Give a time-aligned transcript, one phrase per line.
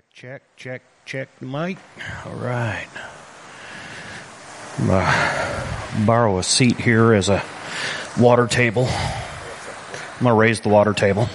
[0.00, 1.76] Check, check, check, check the mic.
[2.24, 2.86] All right.
[4.78, 7.42] I'm gonna borrow a seat here as a
[8.18, 8.86] water table.
[8.88, 11.28] I'm gonna raise the water table.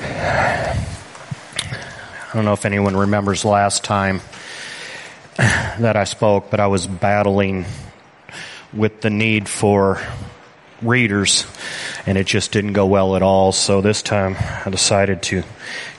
[0.00, 0.76] I
[2.32, 4.20] don't know if anyone remembers last time
[5.36, 7.66] that I spoke, but I was battling
[8.72, 10.00] with the need for
[10.82, 11.46] readers
[12.06, 13.52] and it just didn't go well at all.
[13.52, 15.42] So this time I decided to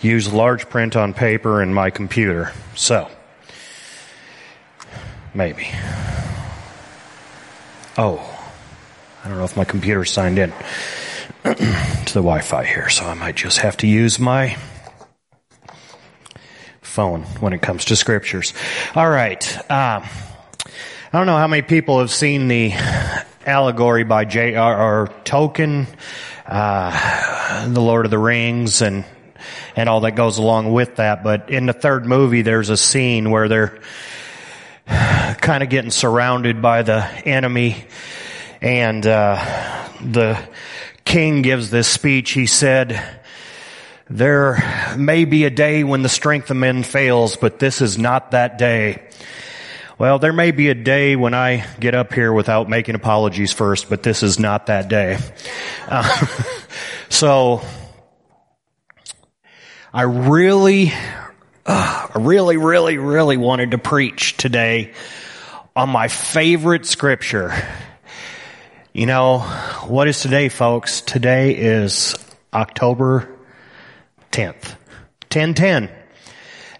[0.01, 2.51] use large print on paper and my computer.
[2.75, 3.09] So,
[5.33, 5.67] maybe.
[7.97, 8.19] Oh,
[9.23, 10.51] I don't know if my computer signed in
[11.43, 14.57] to the Wi Fi here, so I might just have to use my
[16.81, 18.53] phone when it comes to scriptures.
[18.95, 19.43] All right.
[19.71, 20.03] Um,
[21.13, 22.73] I don't know how many people have seen the
[23.45, 25.07] allegory by J.R.R.
[25.23, 25.87] Tolkien,
[26.45, 29.05] uh, The Lord of the Rings, and
[29.75, 31.23] and all that goes along with that.
[31.23, 33.79] But in the third movie, there's a scene where they're
[34.87, 37.85] kind of getting surrounded by the enemy,
[38.61, 40.39] and uh, the
[41.03, 42.31] king gives this speech.
[42.31, 43.21] He said.
[44.07, 48.31] There may be a day when the strength of men fails, but this is not
[48.31, 49.01] that day.
[49.97, 53.89] Well, there may be a day when I get up here without making apologies first,
[53.89, 55.17] but this is not that day.
[55.87, 56.27] Uh,
[57.09, 57.61] so,
[59.93, 60.91] I really,
[61.65, 64.91] uh, I really, really, really wanted to preach today
[65.77, 67.53] on my favorite scripture.
[68.91, 69.39] You know,
[69.87, 70.99] what is today, folks?
[70.99, 72.15] Today is
[72.53, 73.33] October
[74.33, 74.75] 10th.
[75.31, 75.89] 1010.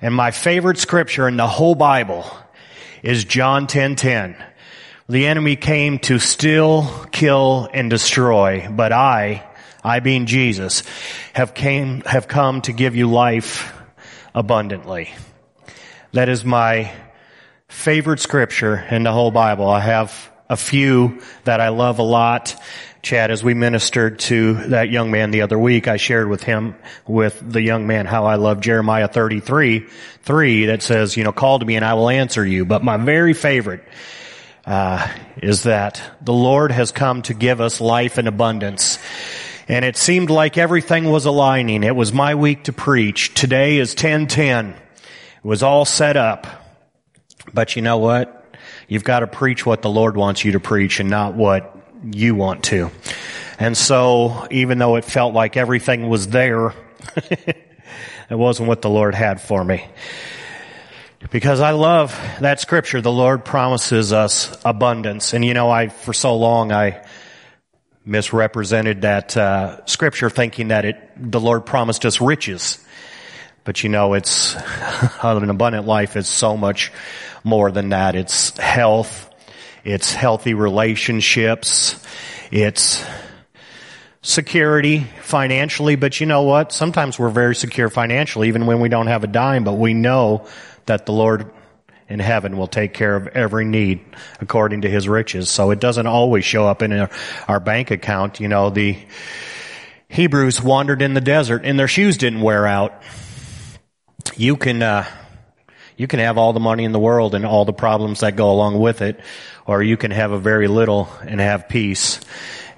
[0.01, 2.25] And my favorite scripture in the whole Bible
[3.03, 4.35] is John 10:10.
[5.07, 9.43] The enemy came to steal, kill, and destroy, but I,
[9.83, 10.81] I being Jesus,
[11.33, 13.71] have came, have come to give you life
[14.33, 15.13] abundantly.
[16.11, 16.91] That is my
[17.67, 19.69] favorite scripture in the whole Bible.
[19.69, 22.55] I have a few that I love a lot.
[23.05, 26.73] Chad, as we ministered to that young man the other week, I shared with him,
[27.05, 29.85] with the young man, how I love Jeremiah 33,
[30.23, 32.65] 3 that says, you know, call to me and I will answer you.
[32.65, 33.83] But my very favorite,
[34.65, 35.07] uh,
[35.37, 38.97] is that the Lord has come to give us life in abundance.
[39.67, 41.83] And it seemed like everything was aligning.
[41.83, 43.35] It was my week to preach.
[43.35, 44.69] Today is 1010.
[44.69, 44.77] It
[45.43, 46.47] was all set up.
[47.53, 48.57] But you know what?
[48.87, 52.35] You've got to preach what the Lord wants you to preach and not what you
[52.35, 52.91] want to.
[53.57, 56.73] And so, even though it felt like everything was there,
[57.15, 57.55] it
[58.29, 59.87] wasn't what the Lord had for me.
[61.31, 62.11] Because I love
[62.41, 63.01] that scripture.
[63.01, 65.33] The Lord promises us abundance.
[65.33, 67.05] And you know, I, for so long, I
[68.05, 72.79] misrepresented that, uh, scripture thinking that it, the Lord promised us riches.
[73.63, 74.55] But you know, it's,
[75.23, 76.91] an abundant life is so much
[77.43, 78.15] more than that.
[78.15, 79.29] It's health,
[79.85, 82.03] it's healthy relationships.
[82.51, 83.05] It's
[84.23, 86.71] security financially, but you know what?
[86.71, 90.47] Sometimes we're very secure financially, even when we don't have a dime, but we know
[90.87, 91.51] that the Lord
[92.09, 94.03] in heaven will take care of every need
[94.41, 95.51] according to his riches.
[95.51, 97.09] So it doesn't always show up in our,
[97.47, 98.39] our bank account.
[98.39, 98.97] You know, the
[100.09, 103.03] Hebrews wandered in the desert and their shoes didn't wear out.
[104.35, 105.05] You can, uh,
[105.97, 108.51] you can have all the money in the world and all the problems that go
[108.51, 109.19] along with it,
[109.65, 112.19] or you can have a very little and have peace.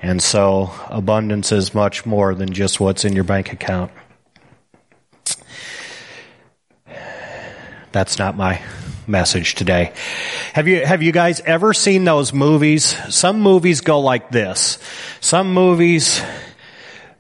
[0.02, 3.92] And so abundance is much more than just what's in your bank account.
[7.92, 8.62] That's not my
[9.08, 9.94] message today.
[10.54, 12.96] Have you, have you guys ever seen those movies?
[13.14, 14.78] Some movies go like this.
[15.22, 16.22] Some movies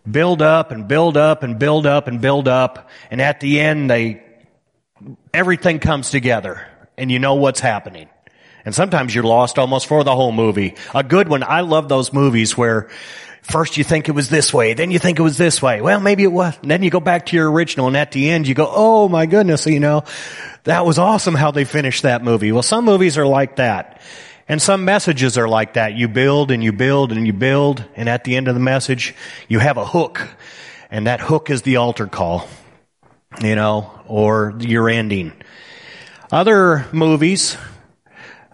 [0.09, 3.89] build up and build up and build up and build up, and at the end
[3.89, 4.23] they,
[5.33, 6.65] everything comes together,
[6.97, 8.09] and you know what's happening.
[8.67, 10.75] And sometimes you're lost almost for the whole movie.
[10.93, 12.89] A good one, I love those movies where
[13.41, 15.79] first you think it was this way, then you think it was this way.
[15.79, 16.53] Well, maybe it was.
[16.61, 19.07] And then you go back to your original and at the end you go, oh
[19.07, 20.03] my goodness, you know,
[20.65, 22.51] that was awesome how they finished that movie.
[22.51, 24.01] Well, some movies are like that.
[24.49, 25.93] And some messages are like that.
[25.93, 29.15] You build and you build and you build and at the end of the message
[29.47, 30.27] you have a hook.
[30.91, 32.49] And that hook is the altar call,
[33.41, 35.31] you know, or your ending.
[36.33, 37.55] Other movies,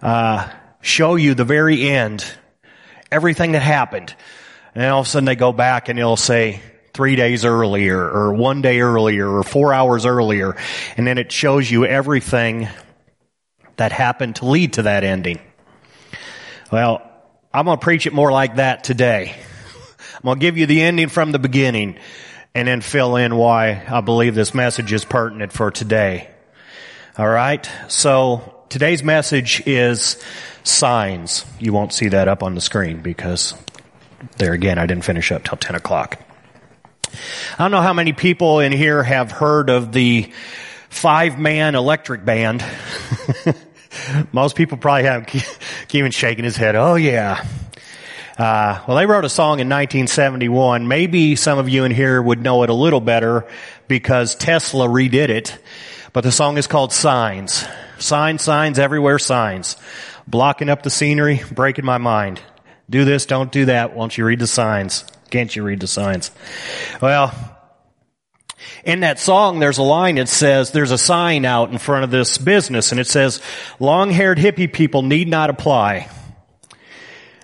[0.04, 0.50] uh,
[0.82, 2.24] show you the very end,
[3.10, 4.14] everything that happened.
[4.74, 6.60] And all of a sudden they go back and it'll say
[6.92, 10.56] three days earlier or one day earlier or four hours earlier.
[10.96, 12.68] And then it shows you everything
[13.76, 15.40] that happened to lead to that ending.
[16.70, 17.02] Well,
[17.52, 19.34] I'm going to preach it more like that today.
[20.16, 21.98] I'm going to give you the ending from the beginning
[22.54, 26.28] and then fill in why I believe this message is pertinent for today.
[27.16, 27.68] All right.
[27.88, 30.20] So today's message is
[30.64, 31.46] signs.
[31.60, 33.54] You won't see that up on the screen because
[34.38, 36.18] there again, I didn't finish up till 10 o'clock.
[37.56, 40.32] I don't know how many people in here have heard of the
[40.88, 42.64] five man electric band.
[44.32, 45.26] Most people probably have.
[45.86, 46.74] Kevin shaking his head.
[46.74, 47.46] Oh yeah.
[48.36, 50.88] Uh, well, they wrote a song in 1971.
[50.88, 53.46] Maybe some of you in here would know it a little better
[53.86, 55.56] because Tesla redid it.
[56.14, 57.66] But the song is called Signs.
[57.98, 59.76] Signs, signs, everywhere signs.
[60.28, 62.40] Blocking up the scenery, breaking my mind.
[62.88, 63.96] Do this, don't do that.
[63.96, 65.04] Won't you read the signs?
[65.30, 66.30] Can't you read the signs?
[67.02, 67.34] Well,
[68.84, 72.12] in that song, there's a line that says, there's a sign out in front of
[72.12, 73.42] this business and it says,
[73.80, 76.08] long-haired hippie people need not apply.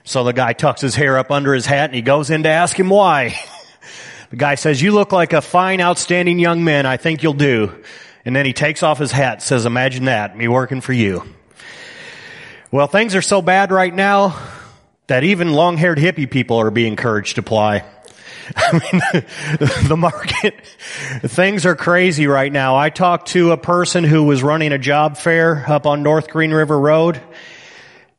[0.05, 2.49] So the guy tucks his hair up under his hat and he goes in to
[2.49, 3.37] ask him why.
[4.31, 6.87] The guy says, you look like a fine, outstanding young man.
[6.87, 7.83] I think you'll do.
[8.25, 11.25] And then he takes off his hat, says, imagine that, me working for you.
[12.71, 14.41] Well, things are so bad right now
[15.07, 17.85] that even long-haired hippie people are being encouraged to apply.
[18.57, 19.25] I mean,
[19.89, 20.65] the market,
[21.23, 22.77] things are crazy right now.
[22.77, 26.53] I talked to a person who was running a job fair up on North Green
[26.53, 27.21] River Road.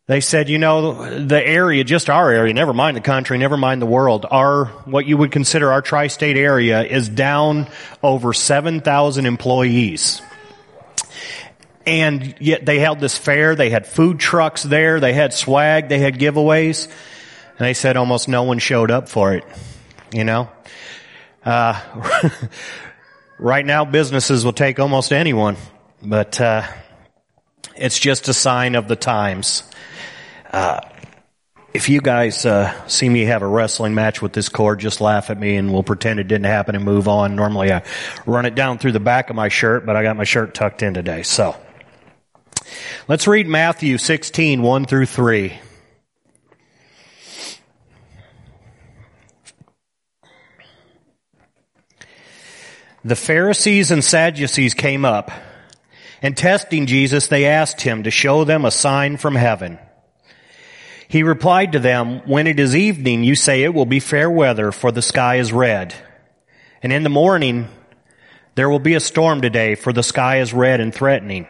[0.08, 3.82] They said, you know, the area, just our area, never mind the country, never mind
[3.82, 7.68] the world, our, what you would consider our tri-state area is down
[8.02, 10.22] over 7,000 employees.
[11.86, 16.00] And yet they held this fair, they had food trucks there, they had swag, they
[16.00, 19.46] had giveaways, and they said almost no one showed up for it.
[20.12, 20.50] You know?
[21.46, 21.80] Uh,
[23.40, 25.58] right now businesses will take almost anyone,
[26.02, 26.68] but, uh,
[27.76, 29.64] it's just a sign of the times.
[30.52, 30.82] Uh,
[31.74, 35.30] if you guys uh, see me have a wrestling match with this cord, just laugh
[35.30, 37.38] at me and we'll pretend it didn't happen and move on.
[37.38, 37.84] Normally I
[38.26, 40.84] run it down through the back of my shirt, but I got my shirt tucked
[40.84, 41.24] in today.
[41.24, 41.56] So
[43.08, 45.54] let's read Matthew 16, 1 through 3.
[53.04, 55.32] The Pharisees and Sadducees came up,
[56.22, 59.80] and testing Jesus, they asked him to show them a sign from heaven.
[61.12, 64.72] He replied to them, When it is evening, you say it will be fair weather,
[64.72, 65.94] for the sky is red.
[66.82, 67.68] And in the morning,
[68.56, 71.48] there will be a storm today, for the sky is red and threatening.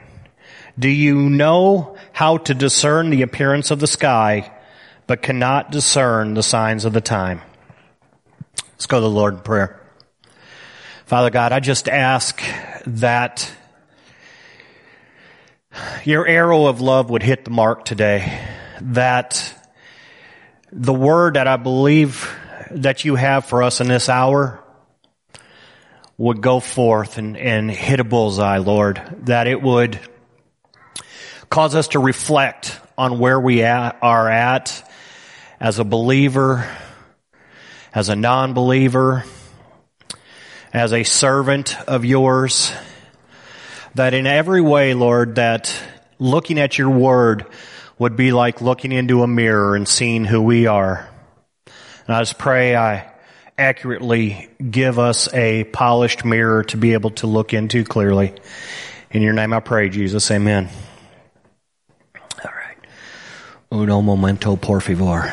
[0.80, 4.52] Do you know how to discern the appearance of the sky,
[5.06, 7.42] but cannot discern the signs of the time?
[8.72, 9.80] Let's go to the Lord in prayer.
[11.06, 12.42] Father God, I just ask
[12.88, 13.52] that
[16.04, 18.58] your arrow of love would hit the mark today.
[18.82, 19.54] That
[20.72, 22.30] the word that I believe
[22.72, 24.64] that you have for us in this hour
[26.18, 29.02] would go forth and, and hit a bullseye, Lord.
[29.24, 30.00] That it would
[31.50, 34.90] cause us to reflect on where we at, are at
[35.60, 36.68] as a believer,
[37.94, 39.26] as a non-believer,
[40.74, 42.72] as a servant of yours,
[43.96, 45.76] that in every way, Lord, that
[46.20, 47.46] looking at your word
[48.02, 51.08] would be like looking into a mirror and seeing who we are.
[52.08, 53.12] And I just pray I
[53.60, 58.34] accurately give us a polished mirror to be able to look into clearly.
[59.12, 60.32] In your name I pray, Jesus.
[60.32, 60.68] Amen.
[62.44, 62.78] All right.
[63.72, 65.32] Uno momento, por favor.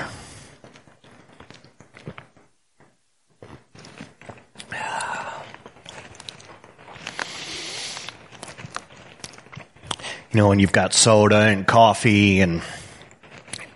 [10.38, 12.62] You know, when you've got soda and coffee and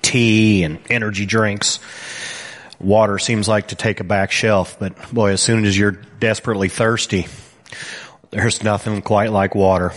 [0.00, 1.80] tea and energy drinks,
[2.78, 6.68] water seems like to take a back shelf, but boy, as soon as you're desperately
[6.68, 7.26] thirsty,
[8.30, 9.90] there's nothing quite like water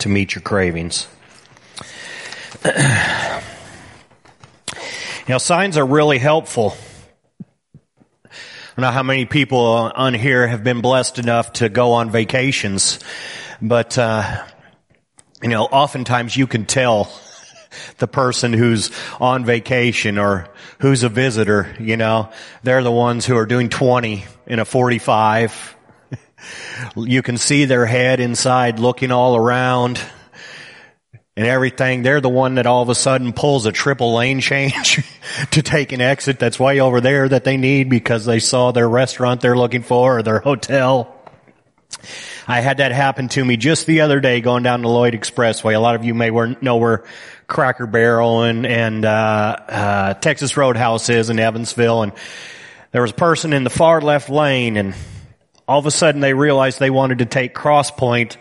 [0.00, 1.06] to meet your cravings.
[5.26, 6.76] Now, signs are really helpful.
[8.26, 8.28] I
[8.76, 12.98] don't know how many people on here have been blessed enough to go on vacations,
[13.62, 14.44] but uh,
[15.42, 17.10] you know, oftentimes you can tell
[17.98, 22.30] the person who's on vacation or who's a visitor, you know,
[22.62, 25.76] they're the ones who are doing 20 in a 45.
[26.96, 30.00] you can see their head inside looking all around
[31.36, 32.02] and everything.
[32.02, 35.02] They're the one that all of a sudden pulls a triple lane change
[35.52, 38.88] to take an exit that's way over there that they need because they saw their
[38.88, 41.18] restaurant they're looking for or their hotel.
[42.52, 45.74] I had that happen to me just the other day going down the Lloyd Expressway.
[45.74, 46.28] A lot of you may
[46.60, 47.04] know where
[47.46, 52.12] Cracker Barrel and, and uh, uh, Texas Roadhouse is in Evansville, and
[52.90, 54.94] there was a person in the far left lane and
[55.66, 58.36] all of a sudden they realized they wanted to take Cross Pointe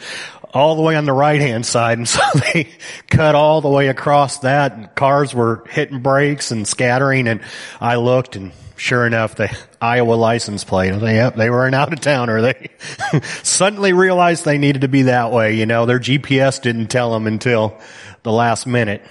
[0.54, 1.98] all the way on the right hand side.
[1.98, 2.20] And so
[2.54, 2.68] they
[3.10, 7.30] cut all the way across that and cars were hitting brakes and scattering.
[7.30, 7.40] And
[7.80, 8.52] I looked and
[8.82, 12.42] sure enough the Iowa license plate, they, they were an out of towner.
[12.42, 12.70] They
[13.44, 15.54] suddenly realized they needed to be that way.
[15.54, 17.80] You know, their GPS didn't tell them until
[18.24, 19.04] the last minute.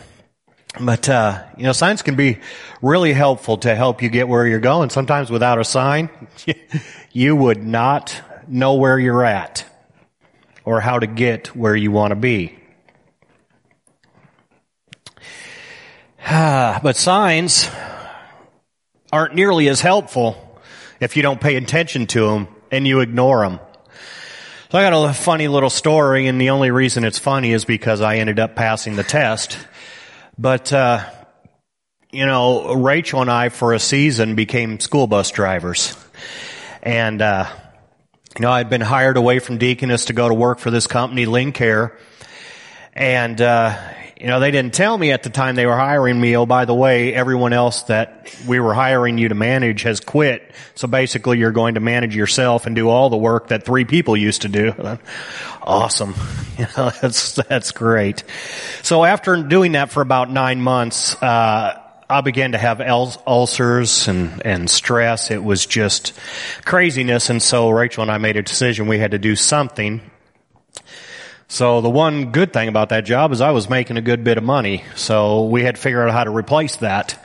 [0.81, 2.41] But, uh, you know, signs can be
[2.83, 4.91] really helpful to help you get where you're going.
[4.91, 6.11] Sometimes without a sign,
[7.13, 9.65] you would not know where you're at
[10.65, 12.59] or how to get where you want to be.
[16.29, 17.71] but signs
[19.13, 20.37] aren't nearly as helpful
[21.01, 23.61] if you don't pay attention to them and you ignore them.
[24.71, 28.01] So I got a funny little story, and the only reason it's funny is because
[28.01, 29.59] I ended up passing the test.
[30.39, 31.05] But, uh,
[32.13, 35.97] you know, Rachel and I, for a season, became school bus drivers.
[36.85, 37.49] And, uh,
[38.39, 41.27] you know, I'd been hired away from Deaconess to go to work for this company,
[41.27, 41.97] Lincare.
[42.93, 43.77] And, uh,
[44.21, 46.67] you know, they didn't tell me at the time they were hiring me, oh, by
[46.67, 50.53] the way, everyone else that we were hiring you to manage has quit.
[50.75, 54.17] So basically you're going to manage yourself and do all the work that three people
[54.17, 54.75] used to do.
[55.63, 56.15] Awesome.
[56.59, 58.23] You know, that's, that's great.
[58.83, 64.45] So after doing that for about nine months, uh, I began to have ulcers and,
[64.45, 65.31] and stress.
[65.31, 66.13] It was just
[66.67, 67.31] craziness.
[67.31, 70.03] And so Rachel and I made a decision we had to do something
[71.51, 74.39] so the one good thing about that job is I was making a good bit
[74.39, 74.85] of money.
[74.95, 77.19] So we had to figure out how to replace that.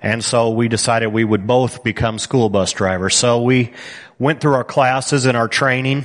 [0.00, 3.16] And so we decided we would both become school bus drivers.
[3.16, 3.72] So we
[4.20, 6.04] went through our classes and our training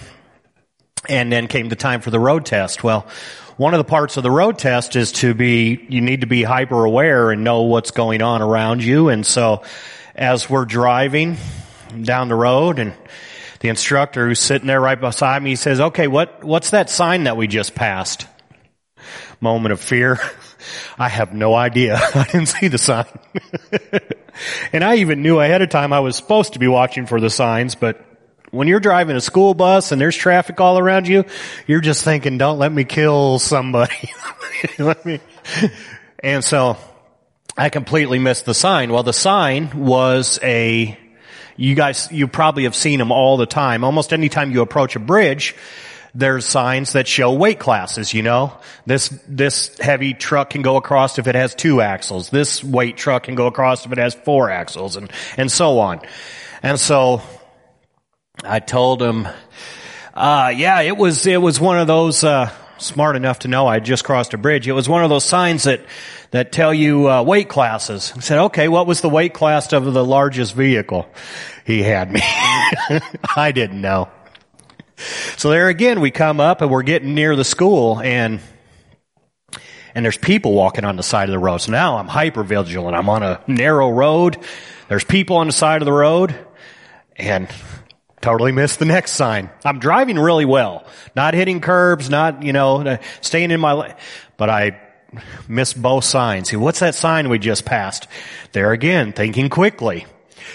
[1.08, 2.84] and then came the time for the road test.
[2.84, 3.06] Well,
[3.58, 6.42] one of the parts of the road test is to be, you need to be
[6.42, 9.10] hyper aware and know what's going on around you.
[9.10, 9.62] And so
[10.16, 11.38] as we're driving
[12.02, 12.96] down the road and
[13.66, 17.24] the instructor who's sitting there right beside me, he says, okay, what, what's that sign
[17.24, 18.28] that we just passed?
[19.42, 20.20] Moment of fear.
[21.00, 21.96] I have no idea.
[22.16, 23.08] I didn't see the sign.
[24.74, 27.32] and I even knew ahead of time I was supposed to be watching for the
[27.32, 28.06] signs, but
[28.52, 31.26] when you're driving a school bus and there's traffic all around you,
[31.66, 34.12] you're just thinking, don't let me kill somebody.
[34.78, 35.20] let me.
[36.20, 36.78] And so
[37.58, 38.94] I completely missed the sign.
[38.94, 41.00] Well, the sign was a
[41.58, 43.84] you guys, you probably have seen them all the time.
[43.84, 45.56] Almost any time you approach a bridge,
[46.14, 48.58] there's signs that show weight classes, you know.
[48.86, 52.30] This, this heavy truck can go across if it has two axles.
[52.30, 56.02] This weight truck can go across if it has four axles and, and so on.
[56.64, 57.22] And so
[58.44, 59.28] I told him,
[60.14, 63.80] uh, yeah, it was, it was one of those, uh, smart enough to know I
[63.80, 64.68] just crossed a bridge.
[64.68, 65.82] It was one of those signs that,
[66.36, 68.12] that tell you uh, weight classes.
[68.16, 71.08] I said, okay, what was the weight class of the largest vehicle?
[71.66, 72.20] He had me.
[73.36, 74.10] I didn't know.
[75.38, 78.40] So there again, we come up and we're getting near the school and
[79.94, 81.60] and there's people walking on the side of the road.
[81.60, 82.98] So now I'm hyper vigilant.
[82.98, 84.38] I'm on a narrow road.
[84.90, 86.38] There's people on the side of the road
[87.16, 87.48] and
[88.20, 89.50] totally missed the next sign.
[89.64, 90.86] I'm driving really well.
[91.16, 93.96] Not hitting curbs, not, you know, staying in my,
[94.36, 94.82] but I
[95.48, 96.50] missed both signs.
[96.50, 98.08] See, what's that sign we just passed?
[98.52, 100.06] There again, thinking quickly.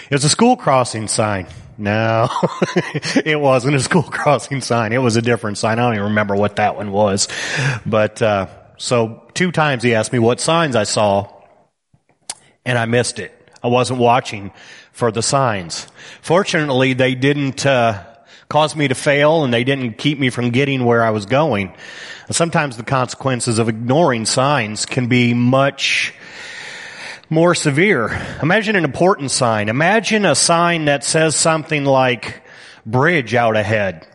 [0.09, 1.47] It was a school crossing sign.
[1.77, 2.29] No,
[3.25, 4.93] it wasn't a school crossing sign.
[4.93, 5.79] It was a different sign.
[5.79, 7.27] I don't even remember what that one was.
[7.85, 11.31] But, uh, so two times he asked me what signs I saw
[12.65, 13.33] and I missed it.
[13.63, 14.51] I wasn't watching
[14.91, 15.87] for the signs.
[16.21, 18.03] Fortunately, they didn't, uh,
[18.51, 21.73] cause me to fail and they didn't keep me from getting where I was going.
[22.31, 26.13] Sometimes the consequences of ignoring signs can be much
[27.29, 28.09] more severe.
[28.41, 29.69] Imagine an important sign.
[29.69, 32.43] Imagine a sign that says something like
[32.85, 34.05] bridge out ahead.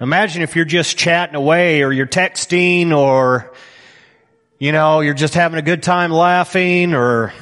[0.00, 3.52] Imagine if you're just chatting away or you're texting or,
[4.58, 7.34] you know, you're just having a good time laughing or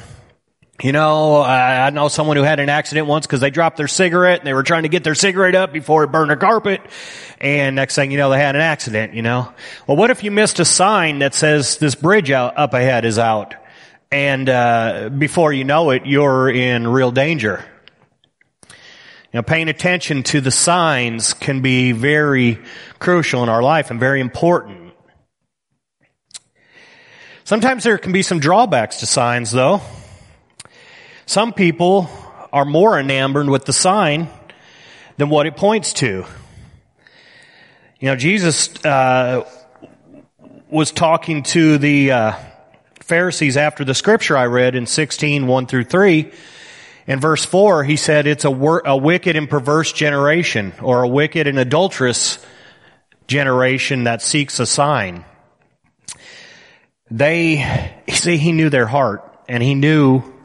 [0.81, 4.39] you know, I know someone who had an accident once because they dropped their cigarette
[4.39, 6.81] and they were trying to get their cigarette up before it burned their carpet.
[7.41, 9.51] And next thing you know, they had an accident, you know.
[9.87, 13.19] Well, what if you missed a sign that says this bridge out, up ahead is
[13.19, 13.55] out?
[14.11, 17.63] And, uh, before you know it, you're in real danger.
[18.69, 22.57] You know, paying attention to the signs can be very
[22.99, 24.93] crucial in our life and very important.
[27.43, 29.81] Sometimes there can be some drawbacks to signs though.
[31.29, 32.09] Some people
[32.51, 34.29] are more enamored with the sign
[35.17, 36.25] than what it points to.
[37.99, 39.47] You know, Jesus uh,
[40.71, 42.33] was talking to the uh,
[43.01, 46.31] Pharisees after the scripture I read in 16, 1 through 3.
[47.05, 51.07] In verse 4, he said it's a, wor- a wicked and perverse generation, or a
[51.07, 52.43] wicked and adulterous
[53.27, 55.25] generation that seeks a sign.
[57.11, 60.38] They, see, he knew their heart, and he knew,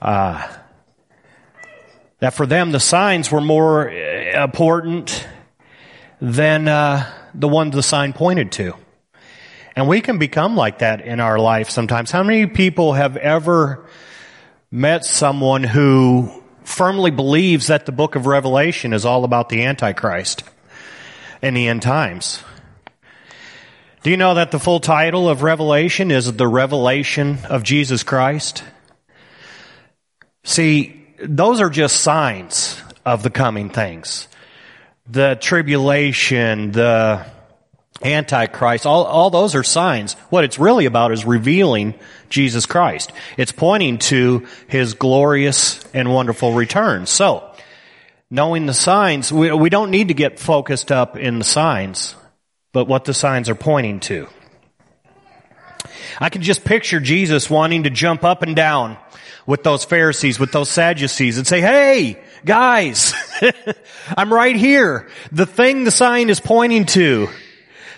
[0.00, 0.46] uh,
[2.18, 5.26] that for them the signs were more uh, important
[6.20, 8.74] than, uh, the one the sign pointed to.
[9.76, 12.10] And we can become like that in our life sometimes.
[12.10, 13.86] How many people have ever
[14.70, 20.42] met someone who firmly believes that the book of Revelation is all about the Antichrist
[21.40, 22.42] and the end times?
[24.02, 28.64] Do you know that the full title of Revelation is the revelation of Jesus Christ?
[30.44, 34.28] See, those are just signs of the coming things.
[35.08, 37.26] The tribulation, the
[38.02, 40.14] Antichrist, all, all those are signs.
[40.30, 41.94] What it's really about is revealing
[42.30, 43.12] Jesus Christ.
[43.36, 47.06] It's pointing to His glorious and wonderful return.
[47.06, 47.50] So,
[48.30, 52.14] knowing the signs, we, we don't need to get focused up in the signs,
[52.72, 54.28] but what the signs are pointing to.
[56.20, 58.96] I can just picture Jesus wanting to jump up and down
[59.46, 63.14] with those Pharisees, with those Sadducees and say, hey, guys,
[64.16, 65.08] I'm right here.
[65.32, 67.28] The thing the sign is pointing to,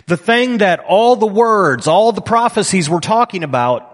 [0.07, 3.89] the thing that all the words, all the prophecies we're talking about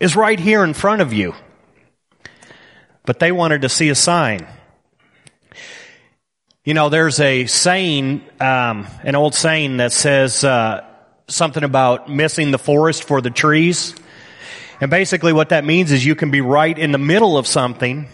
[0.00, 1.34] is right here in front of you.
[3.04, 4.46] But they wanted to see a sign.
[6.64, 10.86] You know, there's a saying, um, an old saying that says uh,
[11.30, 13.94] something about missing the forest for the trees.
[14.80, 18.08] And basically what that means is you can be right in the middle of something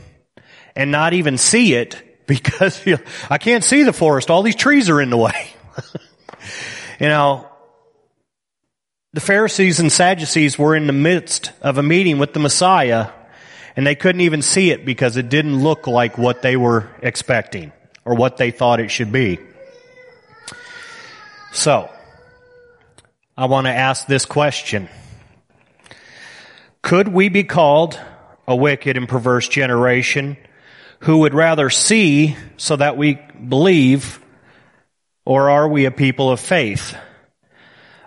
[0.75, 2.99] and not even see it because you
[3.31, 4.31] I can't see the forest.
[4.31, 5.51] All these trees are in the way.
[7.01, 7.49] you know,
[9.13, 13.11] the Pharisees and Sadducees were in the midst of a meeting with the Messiah
[13.77, 17.73] and they couldn't even see it because it didn't look like what they were expecting
[18.05, 19.39] or what they thought it should be.
[21.53, 21.91] So,
[23.39, 24.89] I want to ask this question.
[26.81, 28.01] Could we be called
[28.49, 30.39] a wicked and perverse generation
[31.01, 34.25] who would rather see so that we believe,
[35.27, 36.97] or are we a people of faith?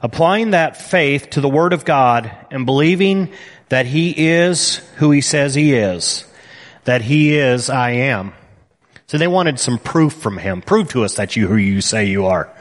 [0.02, 3.32] Applying that faith to the Word of God and believing
[3.68, 6.26] that He is who He says He is,
[6.86, 8.34] that He is I am.
[9.06, 10.64] So they wanted some proof from Him.
[10.64, 12.52] Prove to us that you who you say you are.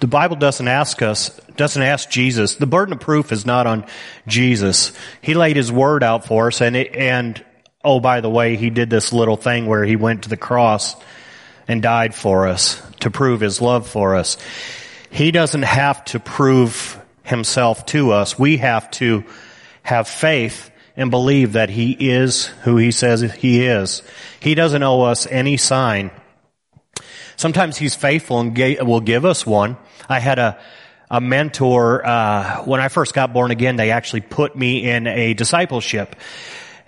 [0.00, 2.56] The Bible doesn't ask us, doesn't ask Jesus.
[2.56, 3.86] The burden of proof is not on
[4.26, 4.92] Jesus.
[5.20, 7.44] He laid His Word out for us and it, and
[7.84, 10.96] oh, by the way, He did this little thing where He went to the cross
[11.68, 14.36] and died for us to prove His love for us.
[15.10, 18.38] He doesn't have to prove himself to us.
[18.38, 19.24] We have to
[19.82, 24.02] have faith and believe that he is who he says he is.
[24.40, 26.10] He doesn't owe us any sign.
[27.36, 29.78] Sometimes he's faithful and will give us one.
[30.10, 30.58] I had a,
[31.08, 35.34] a mentor, uh, when I first got born again, they actually put me in a
[35.34, 36.16] discipleship.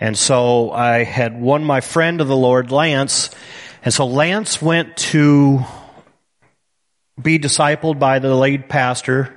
[0.00, 3.30] And so I had won my friend of the Lord, Lance.
[3.84, 5.60] And so Lance went to
[7.20, 9.32] be discipled by the lead pastor.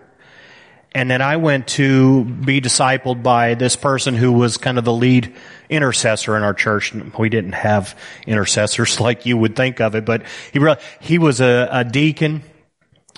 [0.91, 4.93] And then I went to be discipled by this person who was kind of the
[4.93, 5.35] lead
[5.69, 6.91] intercessor in our church.
[7.19, 7.95] We didn't have
[8.25, 10.59] intercessors like you would think of it, but he
[11.01, 12.41] he was a, a deacon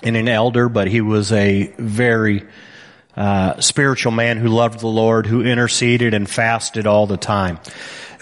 [0.02, 2.46] and an elder, but he was a very
[3.16, 7.58] uh, spiritual man who loved the Lord, who interceded and fasted all the time.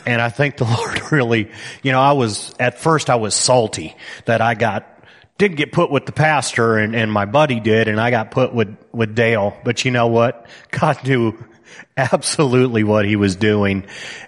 [0.07, 1.51] And I think the Lord really,
[1.83, 4.93] you know, I was, at first I was salty that I got
[5.39, 8.55] didn't get put with the pastor and, and my buddy did and I got put
[8.55, 9.55] with, with Dale.
[9.65, 10.47] But you know what?
[10.71, 11.35] God knew
[11.97, 13.85] absolutely what he was doing.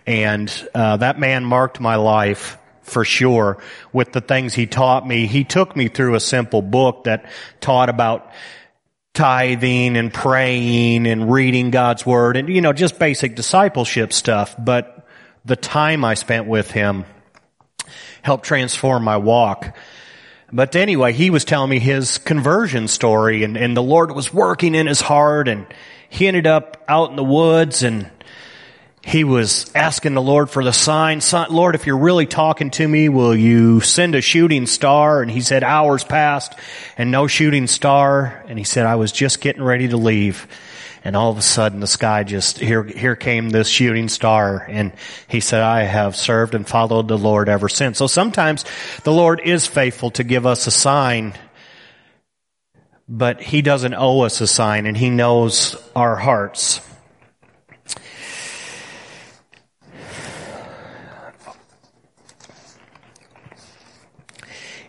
[0.06, 2.58] And, uh, that man marked my life
[2.88, 3.58] for sure
[3.92, 5.26] with the things he taught me.
[5.26, 8.32] He took me through a simple book that taught about
[9.14, 14.54] tithing and praying and reading God's word and, you know, just basic discipleship stuff.
[14.58, 15.06] But
[15.44, 17.04] the time I spent with him
[18.22, 19.76] helped transform my walk.
[20.52, 24.74] But anyway, he was telling me his conversion story and, and the Lord was working
[24.74, 25.66] in his heart and
[26.08, 28.10] he ended up out in the woods and
[29.08, 31.22] he was asking the Lord for the sign.
[31.48, 35.22] Lord, if you're really talking to me, will you send a shooting star?
[35.22, 36.54] And he said hours passed
[36.98, 38.44] and no shooting star.
[38.48, 40.46] And he said, I was just getting ready to leave.
[41.04, 44.66] And all of a sudden the sky just, here, here came this shooting star.
[44.68, 44.92] And
[45.26, 47.96] he said, I have served and followed the Lord ever since.
[47.96, 48.66] So sometimes
[49.04, 51.32] the Lord is faithful to give us a sign,
[53.08, 56.82] but he doesn't owe us a sign and he knows our hearts.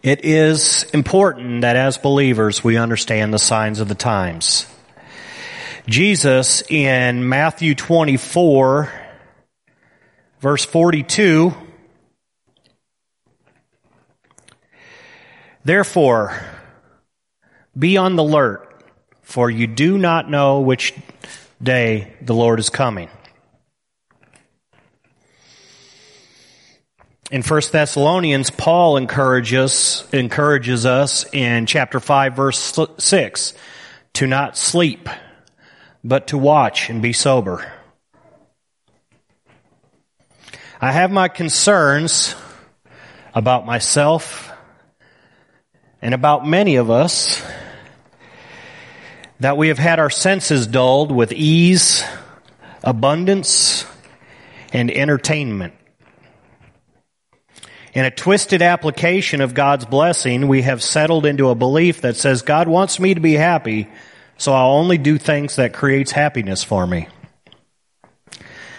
[0.02, 4.66] It is important that as believers we understand the signs of the times.
[5.88, 8.92] Jesus in Matthew 24
[10.40, 11.54] verse 42
[15.66, 16.40] Therefore,
[17.78, 18.82] be on the alert,
[19.22, 20.94] for you do not know which
[21.62, 23.10] day the Lord is coming.
[27.32, 33.54] In 1 Thessalonians, Paul encourages, encourages us in chapter 5 verse 6
[34.14, 35.08] to not sleep,
[36.04, 37.72] but to watch and be sober.
[40.82, 42.34] I have my concerns
[43.36, 44.52] about myself
[46.02, 47.46] and about many of us
[49.40, 52.04] that we have had our senses dulled with ease,
[52.84, 53.86] abundance,
[54.74, 55.76] and entertainment.
[58.00, 62.44] In a twisted application of God's blessing, we have settled into a belief that says
[62.44, 63.90] God wants me to be happy,
[64.38, 67.10] so I'll only do things that creates happiness for me.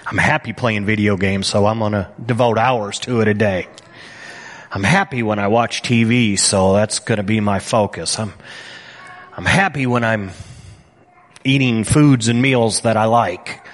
[0.06, 3.68] I'm happy playing video games, so I'm going to devote hours to it a day.
[4.72, 8.18] I'm happy when I watch TV, so that's going to be my focus.
[8.18, 8.32] I'm
[9.36, 10.30] I'm happy when I'm
[11.44, 13.66] eating foods and meals that I like.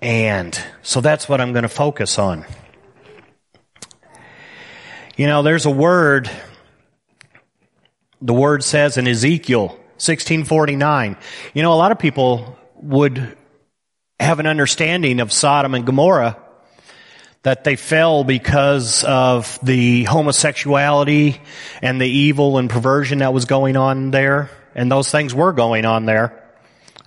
[0.00, 2.44] And so that's what I'm going to focus on.
[5.18, 6.30] You know, there's a word,
[8.22, 11.16] the word says in Ezekiel 1649.
[11.54, 13.36] You know, a lot of people would
[14.20, 16.36] have an understanding of Sodom and Gomorrah
[17.42, 21.40] that they fell because of the homosexuality
[21.82, 24.50] and the evil and perversion that was going on there.
[24.76, 26.48] And those things were going on there.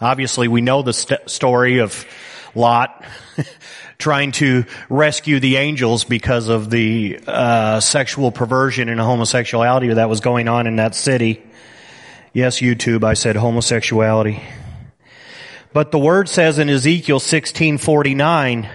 [0.01, 2.05] Obviously, we know the st- story of
[2.55, 3.05] Lot
[4.01, 10.19] trying to rescue the angels because of the uh, sexual perversion and homosexuality that was
[10.19, 11.41] going on in that city.
[12.33, 14.41] Yes, YouTube, I said homosexuality.
[15.71, 18.67] But the word says in Ezekiel 16:49,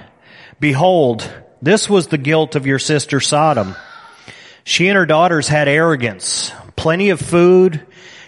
[0.59, 1.29] "Behold,
[1.61, 3.77] this was the guilt of your sister Sodom.
[4.65, 7.83] She and her daughters had arrogance, plenty of food,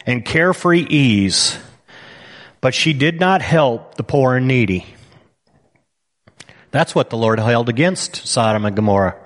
[0.04, 1.56] and carefree ease,
[2.60, 4.84] but she did not help the poor and needy."
[6.70, 9.16] That's what the Lord held against Sodom and Gomorrah.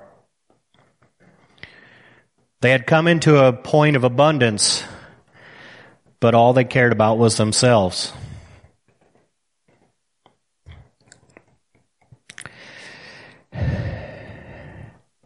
[2.60, 4.84] They had come into a point of abundance,
[6.20, 8.12] but all they cared about was themselves.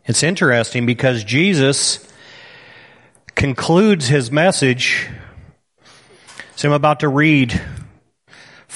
[0.06, 2.10] It's interesting because Jesus
[3.34, 5.08] concludes his message.
[6.54, 7.60] So I'm about to read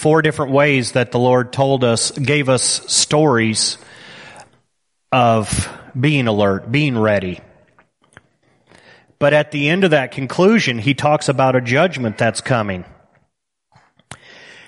[0.00, 3.76] four different ways that the Lord told us, gave us stories
[5.12, 7.40] of being alert, being ready.
[9.18, 12.86] But at the end of that conclusion, he talks about a judgment that's coming.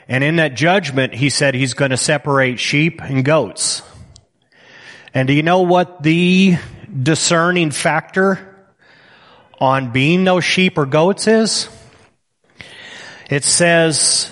[0.06, 3.80] And in that judgment, he said he's going to separate sheep and goats.
[5.14, 6.58] And do you know what the
[7.02, 8.66] discerning factor
[9.58, 11.70] on being those sheep or goats is?
[13.30, 14.31] It says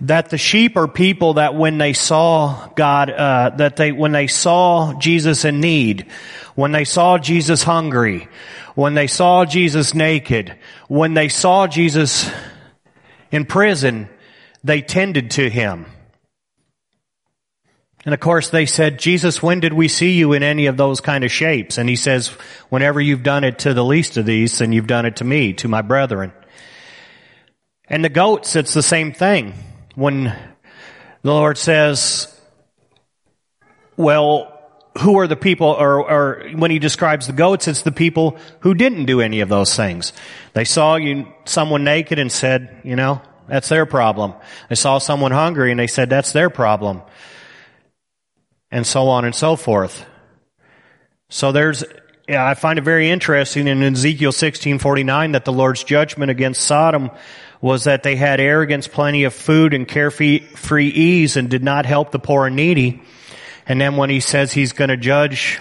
[0.00, 4.26] that the sheep are people that when they saw God, uh, that they, when they
[4.26, 6.06] saw Jesus in need,
[6.54, 8.28] when they saw Jesus hungry,
[8.74, 10.54] when they saw Jesus naked,
[10.88, 12.30] when they saw Jesus
[13.30, 14.08] in prison,
[14.62, 15.86] they tended to him.
[18.04, 21.00] And of course they said, Jesus, when did we see you in any of those
[21.00, 21.78] kind of shapes?
[21.78, 22.28] And he says,
[22.68, 25.54] whenever you've done it to the least of these, then you've done it to me,
[25.54, 26.32] to my brethren.
[27.88, 29.54] And the goats, it's the same thing
[29.96, 32.32] when the Lord says,
[33.96, 34.52] well,
[35.00, 38.74] who are the people, or, or, when he describes the goats, it's the people who
[38.74, 40.12] didn't do any of those things.
[40.52, 44.34] They saw you, someone naked and said, you know, that's their problem.
[44.68, 47.02] They saw someone hungry and they said, that's their problem.
[48.70, 50.04] And so on and so forth.
[51.28, 51.84] So there's,
[52.28, 57.10] yeah, I find it very interesting in Ezekiel 1649 that the Lord's judgment against Sodom
[57.66, 62.12] was that they had arrogance, plenty of food, and carefree ease, and did not help
[62.12, 63.02] the poor and needy.
[63.66, 65.58] And then when he says he's going to judge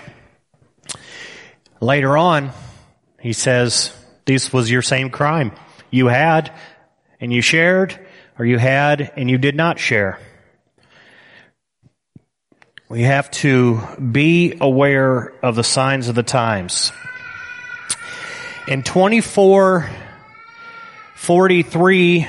[1.82, 2.52] later on,
[3.20, 3.92] he says,
[4.26, 5.52] this was your same crime.
[5.90, 6.54] You had
[7.20, 8.00] and you shared,
[8.38, 10.20] or you had and you did not share.
[12.88, 16.92] We have to be aware of the signs of the times.
[18.68, 19.90] In 24
[21.26, 22.28] 43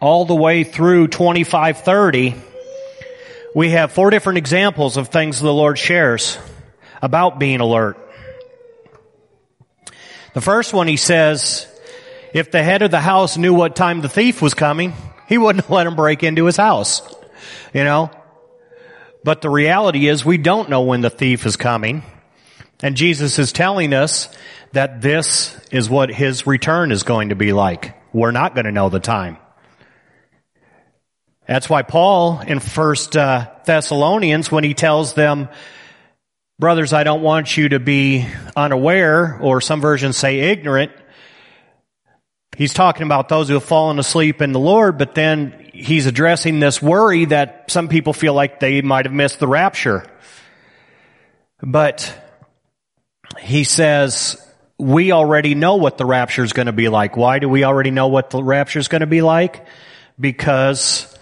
[0.00, 2.36] all the way through 2530,
[3.52, 6.38] we have four different examples of things the Lord shares
[7.02, 7.98] about being alert.
[10.34, 11.66] The first one he says,
[12.32, 14.92] if the head of the house knew what time the thief was coming,
[15.28, 17.02] he wouldn't let him break into his house.
[17.74, 18.12] You know?
[19.24, 22.04] But the reality is we don't know when the thief is coming.
[22.84, 24.28] And Jesus is telling us
[24.72, 27.96] that this is what his return is going to be like.
[28.12, 29.38] We're not going to know the time.
[31.46, 35.48] That's why Paul in First uh, Thessalonians, when he tells them,
[36.60, 40.92] brothers, I don't want you to be unaware, or some versions say ignorant.
[42.56, 46.60] He's talking about those who have fallen asleep in the Lord, but then he's addressing
[46.60, 50.04] this worry that some people feel like they might have missed the rapture.
[51.62, 52.14] But
[53.40, 54.36] he says,
[54.80, 57.16] we already know what the rapture is going to be like.
[57.16, 59.66] Why do we already know what the rapture is going to be like?
[60.18, 61.16] Because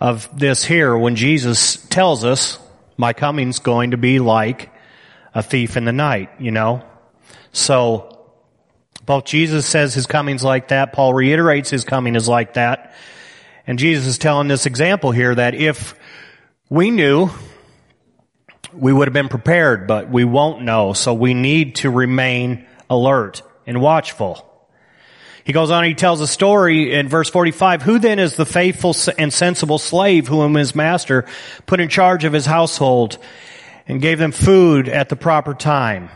[0.00, 2.58] of this here, when Jesus tells us,
[2.96, 4.72] my coming's going to be like
[5.34, 6.82] a thief in the night, you know?
[7.52, 8.18] So,
[9.06, 12.94] both Jesus says his coming's like that, Paul reiterates his coming is like that,
[13.66, 15.94] and Jesus is telling this example here that if
[16.68, 17.30] we knew
[18.72, 20.92] we would have been prepared, but we won't know.
[20.92, 24.46] So we need to remain alert and watchful.
[25.44, 28.94] He goes on, he tells a story in verse 45, who then is the faithful
[29.16, 31.24] and sensible slave whom his master
[31.64, 33.16] put in charge of his household
[33.88, 36.10] and gave them food at the proper time?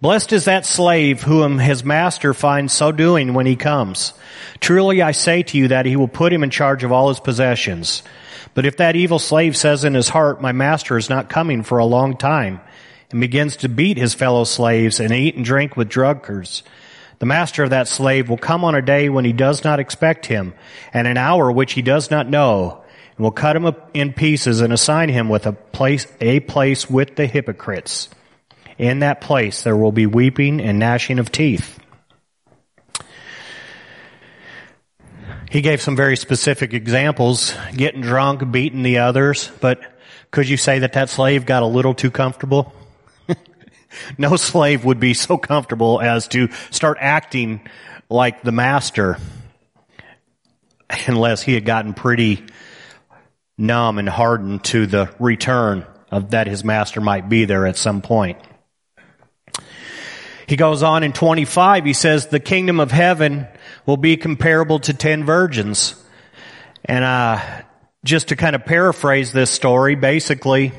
[0.00, 4.12] Blessed is that slave whom his master finds so doing when he comes.
[4.60, 7.20] Truly I say to you that he will put him in charge of all his
[7.20, 8.02] possessions.
[8.52, 11.78] But if that evil slave says in his heart, my master is not coming for
[11.78, 12.60] a long time,
[13.14, 16.64] and begins to beat his fellow slaves and eat and drink with drunkards,
[17.20, 20.26] the master of that slave will come on a day when he does not expect
[20.26, 20.52] him,
[20.92, 22.82] and an hour which he does not know,
[23.16, 27.14] and will cut him in pieces and assign him with a place, a place with
[27.14, 28.08] the hypocrites.
[28.78, 31.78] In that place there will be weeping and gnashing of teeth.
[35.52, 39.80] He gave some very specific examples, getting drunk, beating the others, but
[40.32, 42.74] could you say that that slave got a little too comfortable?
[44.18, 47.60] no slave would be so comfortable as to start acting
[48.08, 49.18] like the master
[51.06, 52.44] unless he had gotten pretty
[53.56, 58.02] numb and hardened to the return of that his master might be there at some
[58.02, 58.38] point.
[60.46, 63.48] He goes on in 25, he says, the kingdom of heaven
[63.86, 65.94] will be comparable to ten virgins.
[66.84, 67.40] And uh,
[68.04, 70.72] just to kind of paraphrase this story, basically,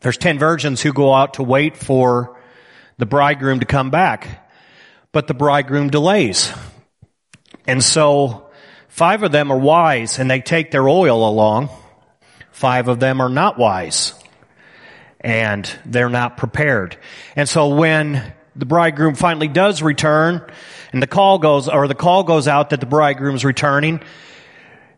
[0.00, 2.38] there's ten virgins who go out to wait for
[2.98, 4.48] the bridegroom to come back,
[5.12, 6.52] but the bridegroom delays.
[7.66, 8.50] And so
[8.88, 11.70] five of them are wise and they take their oil along.
[12.50, 14.14] Five of them are not wise
[15.20, 16.96] and they're not prepared.
[17.36, 20.44] And so when the bridegroom finally does return,
[20.92, 24.00] and the call goes, or the call goes out that the bridegroom's returning,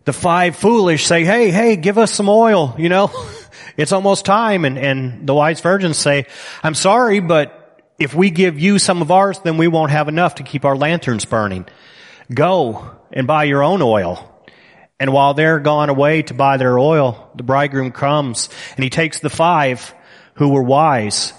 [0.05, 3.11] the five foolish say, hey, hey, give us some oil, you know?
[3.81, 4.65] it's almost time.
[4.65, 6.27] And, and the wise virgins say,
[6.63, 7.57] I'm sorry, but
[7.99, 10.77] if we give you some of ours, then we won't have enough to keep our
[10.77, 11.67] lanterns burning.
[12.33, 14.27] Go and buy your own oil.
[14.99, 19.21] And while they're gone away to buy their oil, the bridegroom comes and he takes
[19.21, 19.95] the five
[20.35, 21.33] who were wise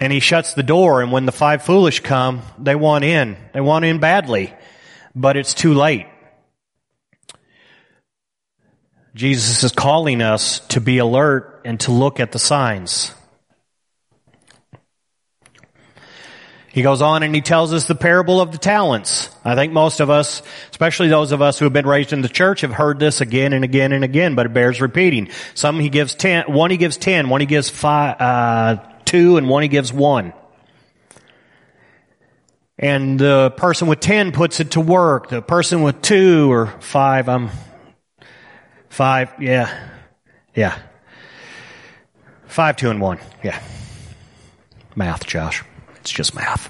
[0.00, 3.36] and he shuts the door and when the five foolish come, they want in.
[3.54, 4.52] They want in badly,
[5.14, 6.06] but it's too late.
[9.14, 13.14] Jesus is calling us to be alert and to look at the signs.
[16.72, 19.28] He goes on and he tells us the parable of the talents.
[19.44, 22.30] I think most of us, especially those of us who have been raised in the
[22.30, 25.28] church, have heard this again and again and again, but it bears repeating.
[25.52, 29.50] Some he gives ten, one he gives ten, one he gives five, uh, two and
[29.50, 30.32] one he gives one.
[32.78, 35.28] And the person with ten puts it to work.
[35.28, 37.50] The person with two or five, I'm
[38.92, 39.88] five, yeah,
[40.54, 40.78] yeah.
[42.46, 43.58] Five, two, and one, yeah.
[44.94, 45.64] Math, Josh.
[45.96, 46.68] It's just math.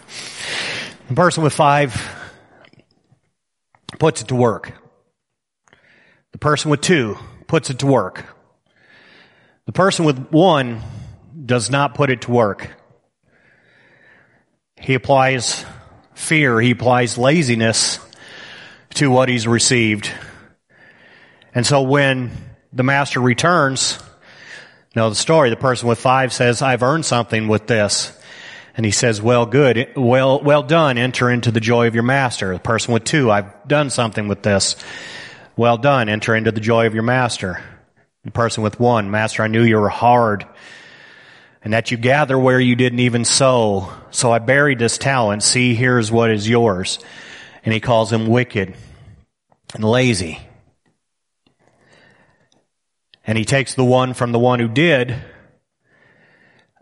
[1.09, 2.01] The person with five
[3.99, 4.73] puts it to work.
[6.31, 8.25] The person with two puts it to work.
[9.67, 10.81] The person with one
[11.45, 12.71] does not put it to work.
[14.77, 15.65] He applies
[16.15, 17.99] fear, he applies laziness
[18.95, 20.09] to what he's received.
[21.55, 22.31] And so when
[22.73, 23.99] the master returns,
[24.95, 28.19] you know the story, the person with five says, I've earned something with this.
[28.75, 32.55] And he says, well, good, well, well done, enter into the joy of your master.
[32.55, 34.77] The person with two, I've done something with this.
[35.57, 37.63] Well done, enter into the joy of your master.
[38.25, 40.47] The person with one, master, I knew you were hard
[41.65, 43.93] and that you gather where you didn't even sow.
[44.11, 45.43] So I buried this talent.
[45.43, 46.99] See, here's what is yours.
[47.65, 48.75] And he calls him wicked
[49.75, 50.41] and lazy.
[53.25, 55.15] And he takes the one from the one who did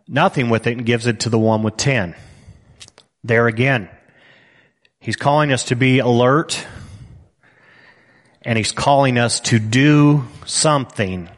[0.08, 2.14] nothing with it and gives it to the one with ten.
[3.22, 3.88] There again.
[4.98, 6.66] He's calling us to be alert
[8.42, 11.28] and he's calling us to do something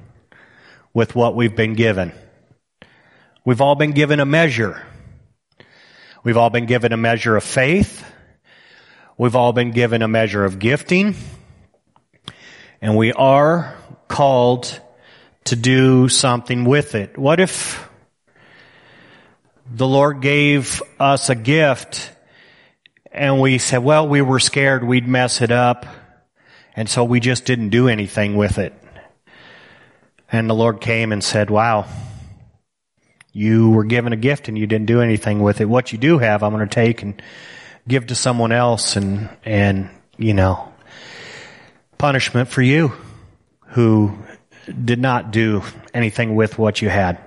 [0.94, 2.12] with what we've been given.
[3.44, 4.86] We've all been given a measure.
[6.22, 8.04] We've all been given a measure of faith.
[9.18, 11.16] We've all been given a measure of gifting.
[12.80, 14.80] And we are called
[15.44, 17.18] to do something with it.
[17.18, 17.88] What if
[19.70, 22.10] the Lord gave us a gift
[23.10, 25.86] and we said, well, we were scared we'd mess it up.
[26.74, 28.72] And so we just didn't do anything with it.
[30.30, 31.86] And the Lord came and said, wow,
[33.32, 35.66] you were given a gift and you didn't do anything with it.
[35.66, 37.20] What you do have, I'm going to take and
[37.86, 40.72] give to someone else and, and, you know,
[41.98, 42.92] punishment for you
[43.68, 44.16] who
[44.66, 47.18] did not do anything with what you had.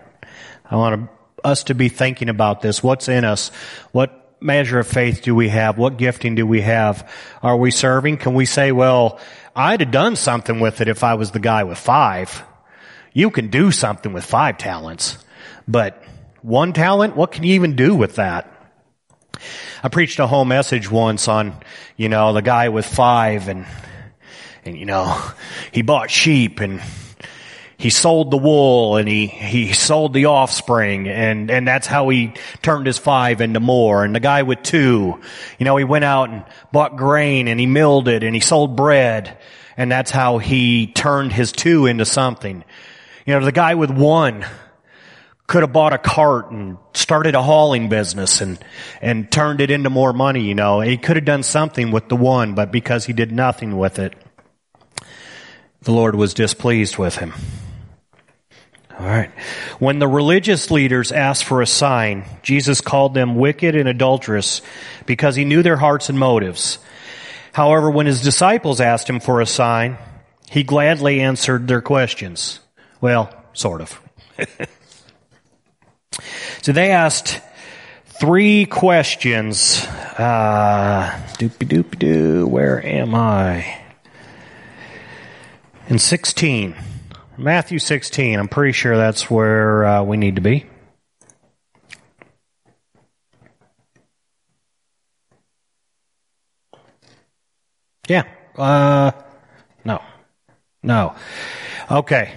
[0.64, 1.10] I want
[1.44, 2.82] us to be thinking about this.
[2.82, 3.50] What's in us?
[3.92, 5.78] What measure of faith do we have?
[5.78, 7.10] What gifting do we have?
[7.42, 8.18] Are we serving?
[8.18, 9.20] Can we say, well,
[9.56, 12.44] I'd have done something with it if I was the guy with five.
[13.14, 15.18] You can do something with five talents.
[15.68, 16.04] But
[16.42, 18.52] one talent, what can you even do with that?
[19.84, 21.54] I preached a whole message once on,
[21.96, 23.66] you know, the guy with five and,
[24.64, 25.22] and you know,
[25.72, 26.82] he bought sheep and
[27.86, 32.34] he sold the wool and he, he sold the offspring and, and that's how he
[32.64, 34.04] turned his five into more.
[34.04, 35.22] And the guy with two,
[35.60, 38.76] you know, he went out and bought grain and he milled it and he sold
[38.76, 39.38] bread
[39.78, 42.64] and that's how he turned his two into something.
[43.28, 44.44] You know, the guy with one,
[45.46, 48.58] could have bought a cart and started a hauling business and,
[49.00, 50.82] and turned it into more money, you know.
[50.82, 54.16] He could have done something with the one, but because he did nothing with it,
[55.84, 57.36] the Lord was displeased with him.
[59.00, 59.30] All right.
[59.80, 64.62] When the religious leaders asked for a sign, Jesus called them wicked and adulterous
[65.06, 66.80] because he knew their hearts and motives.
[67.52, 69.98] However, when his disciples asked him for a sign,
[70.50, 72.60] he gladly answered their questions.
[73.02, 74.02] Well, sort of.
[76.66, 77.42] So they asked
[78.20, 79.86] three questions.
[80.18, 83.82] Uh, doopy doopy doo, where am I?
[85.88, 86.74] In 16.
[87.38, 88.40] Matthew 16.
[88.40, 90.66] I'm pretty sure that's where uh, we need to be.
[98.08, 98.24] Yeah.
[98.56, 99.12] Uh,
[99.84, 100.02] no.
[100.84, 101.16] No.
[101.92, 102.34] Okay.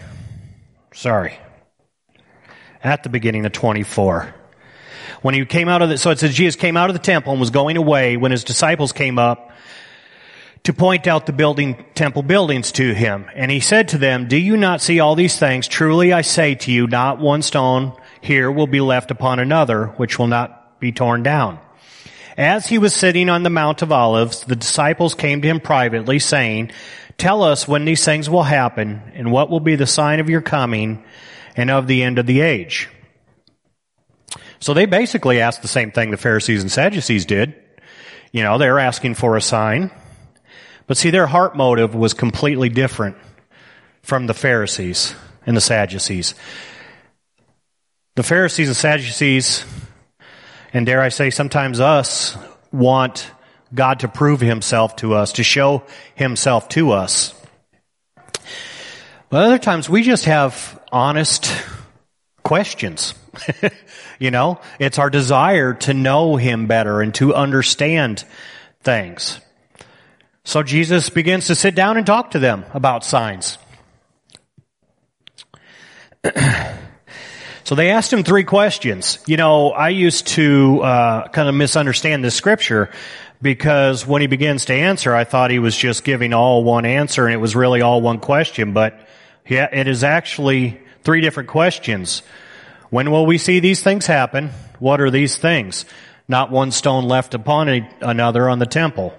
[0.95, 1.39] Sorry
[2.83, 4.35] at the beginning of 24.
[5.23, 7.33] When he came out of the, so it says Jesus came out of the temple
[7.33, 9.51] and was going away when his disciples came up
[10.69, 13.25] to point out the building, temple buildings to him.
[13.35, 15.67] And he said to them, do you not see all these things?
[15.67, 20.19] Truly I say to you, not one stone here will be left upon another, which
[20.19, 21.59] will not be torn down.
[22.37, 26.19] As he was sitting on the Mount of Olives, the disciples came to him privately
[26.19, 26.71] saying,
[27.17, 30.43] tell us when these things will happen and what will be the sign of your
[30.43, 31.03] coming
[31.57, 32.91] and of the end of the age.
[34.61, 37.55] So they basically asked the same thing the Pharisees and Sadducees did.
[38.33, 39.91] You know, they're asking for a sign.
[40.89, 43.17] But see, their heart motive was completely different
[44.03, 45.15] from the Pharisees
[45.47, 46.35] and the Sadducees.
[48.17, 49.65] The Pharisees and Sadducees,
[50.73, 52.37] and dare I say sometimes us,
[52.73, 53.31] want
[53.73, 55.85] God to prove himself to us, to show
[56.17, 57.33] himself to us.
[59.31, 61.53] But other times we just have honest
[62.43, 63.15] questions.
[64.19, 68.25] you know, it's our desire to know Him better and to understand
[68.81, 69.39] things.
[70.49, 73.59] So Jesus begins to sit down and talk to them about signs.
[77.65, 79.19] so they asked him three questions.
[79.27, 82.91] You know, I used to uh, kind of misunderstand this scripture
[83.43, 87.27] because when he begins to answer, I thought he was just giving all one answer
[87.27, 88.73] and it was really all one question.
[88.73, 88.99] But
[89.47, 92.23] yeah, it is actually three different questions.
[92.89, 94.49] When will we see these things happen?
[94.79, 95.85] What are these things?
[96.27, 97.69] Not one stone left upon
[98.01, 99.15] another on the temple.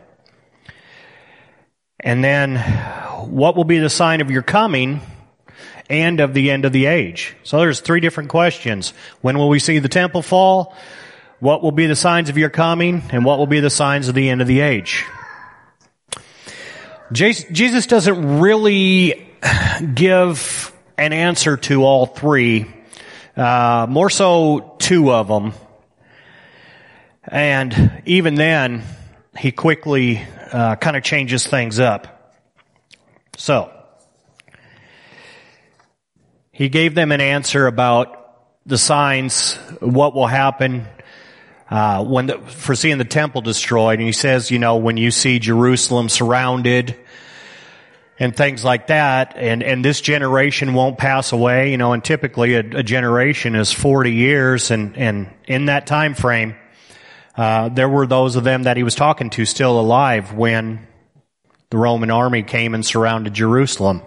[2.00, 2.58] And then,
[3.30, 5.02] what will be the sign of your coming
[5.89, 7.36] and of the end of the age?
[7.43, 8.93] So there's three different questions.
[9.22, 10.76] When will we see the temple fall?
[11.39, 13.04] What will be the signs of your coming?
[13.12, 15.06] And what will be the signs of the end of the age?
[17.12, 19.28] Jesus doesn't really
[19.93, 22.66] give an answer to all three
[23.38, 25.54] Uh, more so two of them.
[27.26, 28.84] And even then,
[29.38, 30.22] he quickly
[30.52, 32.36] uh, kind of changes things up.
[33.38, 33.72] So,
[36.52, 38.20] he gave them an answer about
[38.66, 40.88] the signs, what will happen
[41.70, 44.00] uh, when the, for seeing the temple destroyed.
[44.00, 46.95] And he says, you know, when you see Jerusalem surrounded
[48.18, 52.56] and things like that, and and this generation won't pass away, you know, and typically
[52.56, 56.56] a, a generation is forty years, and and in that time frame,
[57.40, 60.86] uh, there were those of them that he was talking to still alive when
[61.70, 64.02] the Roman army came and surrounded Jerusalem.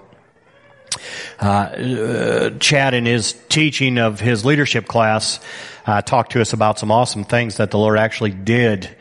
[1.41, 5.41] Uh, Chad, in his teaching of his leadership class,
[5.87, 8.95] uh, talked to us about some awesome things that the Lord actually did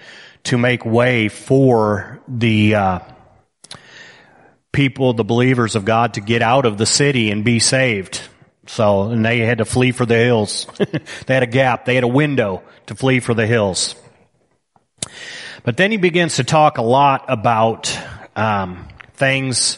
[0.46, 3.00] to make way for the uh,
[4.72, 8.22] people, the believers of God, to get out of the city and be saved.
[8.66, 10.68] So, and they had to flee for the hills.
[10.78, 11.84] they had a gap.
[11.84, 13.96] They had a window to flee for the hills.
[15.64, 17.98] But then he begins to talk a lot about
[18.36, 19.78] um, things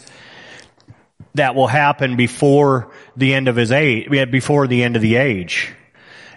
[1.36, 5.74] that will happen before the end of his age, before the end of the age.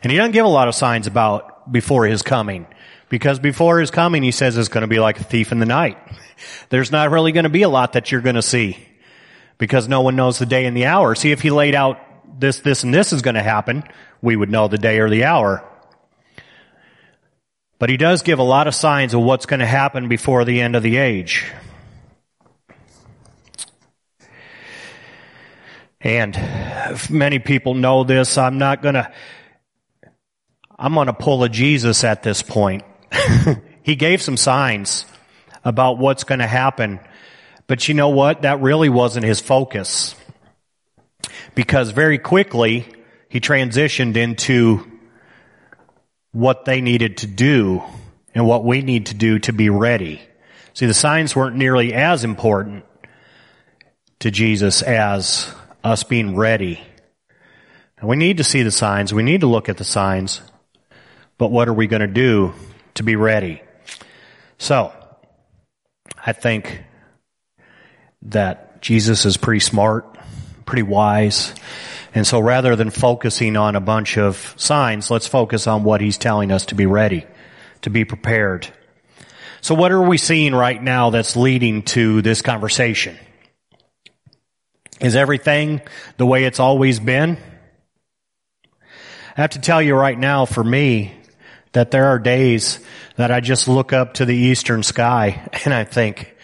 [0.02, 2.66] And he doesn't give a lot of signs about before his coming.
[3.08, 5.66] Because before his coming, he says it's going to be like a thief in the
[5.66, 5.98] night.
[6.70, 8.78] There's not really going to be a lot that you're going to see.
[9.58, 11.14] Because no one knows the day and the hour.
[11.14, 11.98] See, if he laid out
[12.38, 13.84] this, this, and this is going to happen,
[14.20, 15.64] we would know the day or the hour.
[17.78, 20.60] But he does give a lot of signs of what's going to happen before the
[20.60, 21.52] end of the age.
[26.00, 26.36] And
[27.10, 28.38] many people know this.
[28.38, 29.12] I'm not gonna,
[30.78, 32.84] I'm gonna pull a Jesus at this point.
[33.82, 35.04] he gave some signs
[35.64, 37.00] about what's gonna happen.
[37.66, 38.42] But you know what?
[38.42, 40.14] That really wasn't his focus.
[41.56, 42.86] Because very quickly,
[43.28, 44.95] he transitioned into
[46.36, 47.82] what they needed to do
[48.34, 50.20] and what we need to do to be ready.
[50.74, 52.84] See, the signs weren't nearly as important
[54.18, 55.50] to Jesus as
[55.82, 56.78] us being ready.
[57.96, 59.14] And we need to see the signs.
[59.14, 60.42] We need to look at the signs.
[61.38, 62.52] But what are we going to do
[62.96, 63.62] to be ready?
[64.58, 64.92] So,
[66.26, 66.84] I think
[68.22, 70.18] that Jesus is pretty smart,
[70.66, 71.54] pretty wise.
[72.16, 76.16] And so rather than focusing on a bunch of signs, let's focus on what he's
[76.16, 77.26] telling us to be ready,
[77.82, 78.66] to be prepared.
[79.60, 83.18] So what are we seeing right now that's leading to this conversation?
[84.98, 85.82] Is everything
[86.16, 87.36] the way it's always been?
[89.36, 91.12] I have to tell you right now, for me,
[91.72, 92.80] that there are days
[93.16, 96.34] that I just look up to the eastern sky and I think,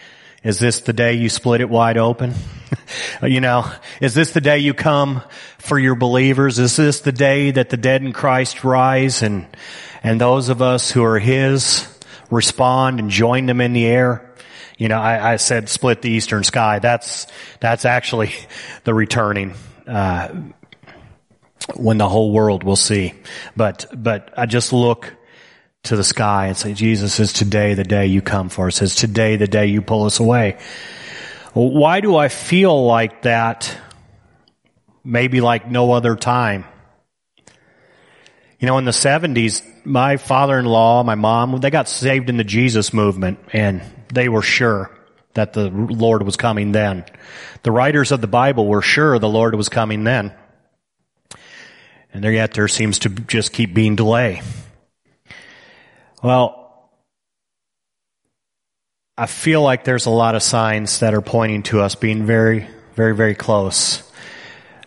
[0.43, 2.33] is this the day you split it wide open?
[3.23, 3.71] you know,
[4.01, 5.21] is this the day you come
[5.57, 6.59] for your believers?
[6.59, 9.47] Is this the day that the dead in Christ rise and,
[10.03, 11.87] and those of us who are His
[12.29, 14.33] respond and join them in the air?
[14.77, 16.79] You know, I, I said split the eastern sky.
[16.79, 17.27] That's,
[17.61, 18.33] that's actually
[18.83, 19.53] the returning,
[19.87, 20.29] uh,
[21.75, 23.13] when the whole world will see.
[23.55, 25.13] But, but I just look
[25.83, 28.81] to the sky and say, Jesus, is today the day you come for us?
[28.81, 30.57] Is today the day you pull us away?
[31.53, 33.77] Why do I feel like that?
[35.03, 36.65] Maybe like no other time.
[38.59, 42.93] You know, in the 70s, my father-in-law, my mom, they got saved in the Jesus
[42.93, 43.81] movement and
[44.13, 44.89] they were sure
[45.33, 47.03] that the Lord was coming then.
[47.63, 50.33] The writers of the Bible were sure the Lord was coming then.
[52.13, 54.41] And yet there seems to just keep being delay.
[56.23, 56.89] Well,
[59.17, 62.65] I feel like there's a lot of signs that are pointing to us being very,
[62.95, 64.09] very, very close.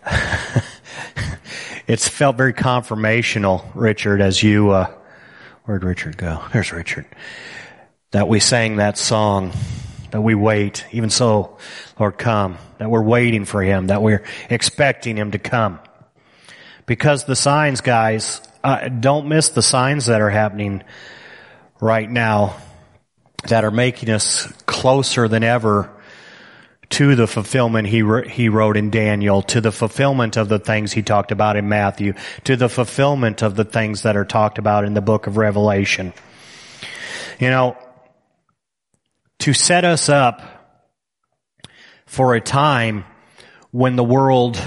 [1.87, 4.91] it's felt very confirmational, Richard, as you, uh,
[5.65, 6.43] where'd Richard go?
[6.53, 7.05] There's Richard
[8.09, 9.51] that we sang that song,
[10.09, 10.85] that we wait.
[10.91, 11.59] Even so,
[11.99, 12.57] Lord, come.
[12.79, 15.77] That we're waiting for Him, that we're expecting Him to come.
[16.87, 20.83] Because the signs, guys, uh, don't miss the signs that are happening
[21.79, 22.57] right now
[23.47, 25.91] that are making us closer than ever
[26.89, 31.01] to the fulfillment he, he wrote in Daniel, to the fulfillment of the things he
[31.01, 32.13] talked about in Matthew,
[32.45, 36.13] to the fulfillment of the things that are talked about in the book of Revelation.
[37.39, 37.77] You know,
[39.39, 40.41] to set us up
[42.05, 43.03] for a time
[43.71, 44.59] when the world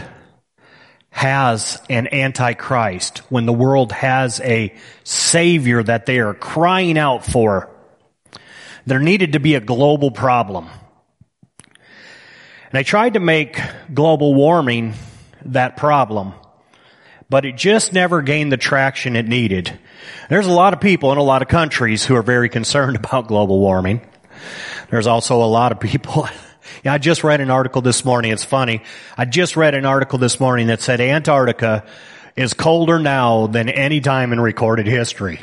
[1.11, 7.69] has an antichrist, when the world has a savior that they are crying out for.
[8.87, 10.69] There needed to be a global problem.
[11.67, 13.61] And I tried to make
[13.93, 14.95] global warming
[15.45, 16.35] that problem
[17.31, 19.79] but it just never gained the traction it needed.
[20.29, 23.29] There's a lot of people in a lot of countries who are very concerned about
[23.29, 24.03] global warming.
[24.91, 26.29] There's also a lot of people
[26.85, 28.33] yeah, I just read an article this morning.
[28.33, 28.83] It's funny.
[29.17, 31.85] I just read an article this morning that said Antarctica
[32.37, 35.41] is colder now than any time in recorded history.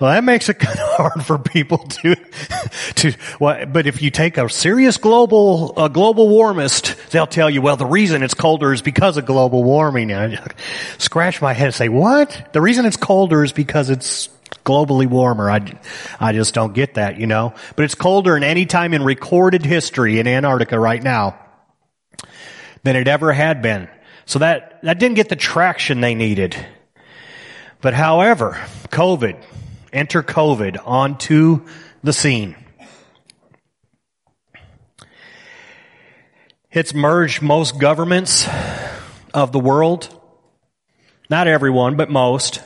[0.00, 2.14] Well, that makes it kind of hard for people to,
[2.96, 7.62] to, well, but if you take a serious global, a global warmist, they'll tell you,
[7.62, 10.10] well, the reason it's colder is because of global warming.
[10.10, 10.46] And I
[10.98, 12.50] scratch my head and say, what?
[12.52, 14.28] The reason it's colder is because it's
[14.64, 15.50] globally warmer.
[15.50, 15.78] I,
[16.20, 17.54] I just don't get that, you know.
[17.76, 21.38] But it's colder than any time in recorded history in Antarctica right now
[22.82, 23.88] than it ever had been.
[24.26, 26.56] So that, that didn't get the traction they needed.
[27.80, 29.42] But however, COVID,
[29.92, 31.66] enter COVID onto
[32.02, 32.56] the scene.
[36.70, 38.48] It's merged most governments
[39.34, 40.08] of the world.
[41.28, 42.62] Not everyone, but most.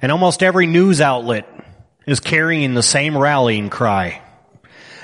[0.00, 1.48] And almost every news outlet
[2.06, 4.20] is carrying the same rallying cry.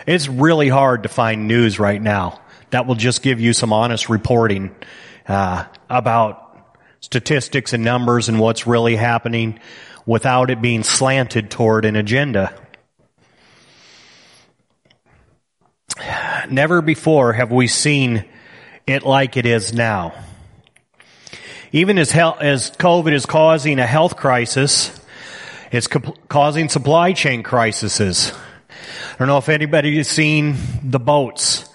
[0.07, 2.41] It's really hard to find news right now
[2.71, 4.75] that will just give you some honest reporting
[5.29, 6.47] uh, about
[7.01, 9.59] statistics and numbers and what's really happening
[10.07, 12.55] without it being slanted toward an agenda.
[16.49, 18.25] Never before have we seen
[18.87, 20.15] it like it is now.
[21.73, 24.99] Even as, as COVID is causing a health crisis,
[25.71, 28.33] it's co- causing supply chain crises.
[28.71, 31.69] I don't know if anybody has seen the boats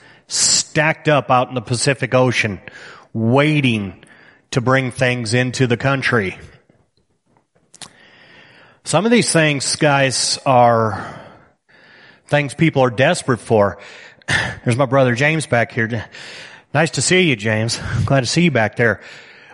[0.76, 2.60] stacked up out in the Pacific Ocean,
[3.14, 4.04] waiting
[4.52, 6.38] to bring things into the country.
[8.84, 11.18] Some of these things, guys, are
[12.28, 13.78] things people are desperate for.
[14.66, 16.10] There's my brother James back here.
[16.74, 17.80] Nice to see you, James.
[18.06, 19.00] Glad to see you back there.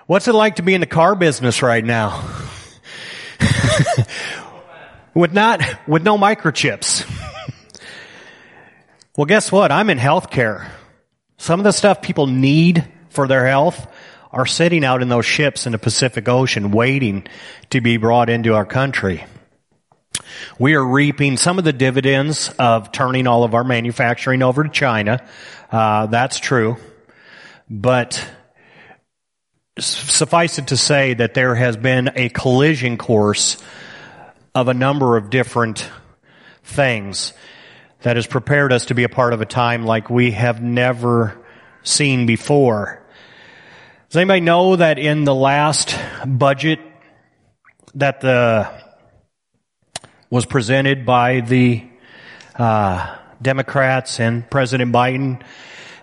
[0.08, 2.28] What's it like to be in the car business right now?
[5.14, 7.08] with not, with no microchips.
[9.16, 9.72] well, guess what?
[9.72, 10.68] I'm in healthcare.
[11.42, 13.92] Some of the stuff people need for their health
[14.32, 17.26] are sitting out in those ships in the Pacific Ocean waiting
[17.72, 19.26] to be brought into our country.
[20.60, 24.70] We are reaping some of the dividends of turning all of our manufacturing over to
[24.70, 25.28] China.
[25.72, 26.78] Uh, that's true.
[27.68, 28.24] But
[29.80, 33.58] suffice it to say that there has been a collision course
[34.54, 35.90] of a number of different
[36.64, 37.34] things
[38.02, 41.38] that has prepared us to be a part of a time like we have never
[41.84, 43.02] seen before.
[44.10, 46.80] Does anybody know that in the last budget
[47.96, 48.70] that the
[50.30, 51.84] was presented by the
[52.56, 55.42] uh, Democrats and President Biden,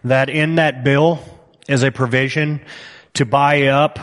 [0.05, 1.21] that in that bill
[1.67, 2.61] is a provision
[3.15, 3.99] to buy up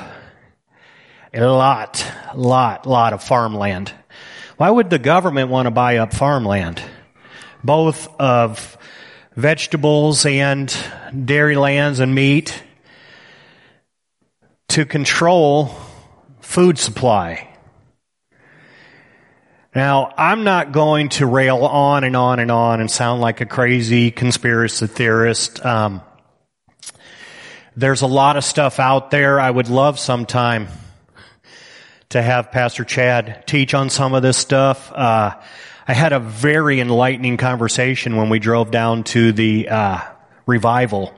[1.34, 3.94] a lot, lot, lot of farmland.
[4.58, 6.82] Why would the government want to buy up farmland?
[7.66, 8.78] Both of
[9.36, 10.72] vegetables and
[11.26, 12.62] dairy lands and meat
[14.68, 15.76] to control
[16.42, 17.50] food supply.
[19.74, 23.48] Now, I'm not going to rail on and on and on and sound like a
[23.48, 25.66] crazy conspiracy theorist.
[25.66, 26.02] Um,
[27.76, 29.40] there's a lot of stuff out there.
[29.40, 30.68] I would love sometime
[32.10, 34.92] to have Pastor Chad teach on some of this stuff.
[34.94, 35.36] Uh,
[35.88, 40.00] I had a very enlightening conversation when we drove down to the uh,
[40.48, 41.14] revival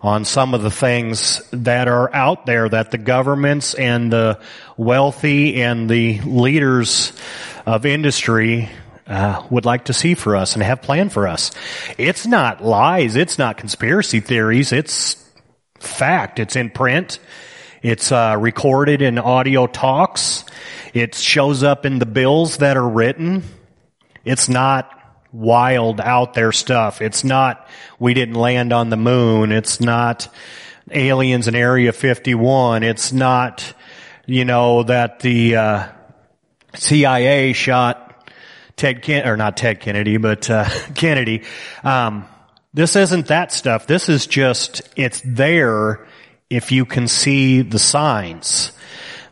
[0.00, 4.38] on some of the things that are out there that the governments and the
[4.76, 7.12] wealthy and the leaders
[7.66, 8.70] of industry
[9.08, 11.50] uh, would like to see for us and have planned for us.
[11.98, 13.16] It's not lies.
[13.16, 14.70] It's not conspiracy theories.
[14.70, 15.16] It's
[15.80, 16.38] fact.
[16.38, 17.18] It's in print.
[17.82, 20.44] It's uh, recorded in audio talks.
[20.94, 23.42] It shows up in the bills that are written.
[24.24, 24.90] It's not
[25.32, 27.00] wild out there stuff.
[27.00, 27.68] It's not
[27.98, 29.52] we didn't land on the moon.
[29.52, 30.28] It's not
[30.90, 32.82] aliens in Area 51.
[32.82, 33.74] It's not
[34.26, 35.88] you know that the uh,
[36.74, 38.10] CIA shot
[38.80, 41.42] Ted Ken or not Ted Kennedy, but uh, Kennedy.
[41.84, 42.24] Um,
[42.72, 43.86] this isn't that stuff.
[43.86, 46.06] This is just, it's there
[46.48, 48.72] if you can see the signs.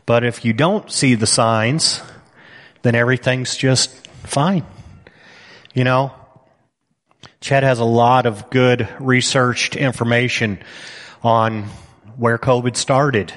[0.05, 2.01] But if you don't see the signs,
[2.83, 4.65] then everything's just fine.
[5.73, 6.13] You know?
[7.41, 10.59] Chad has a lot of good researched information
[11.23, 11.63] on
[12.17, 13.33] where COVID started,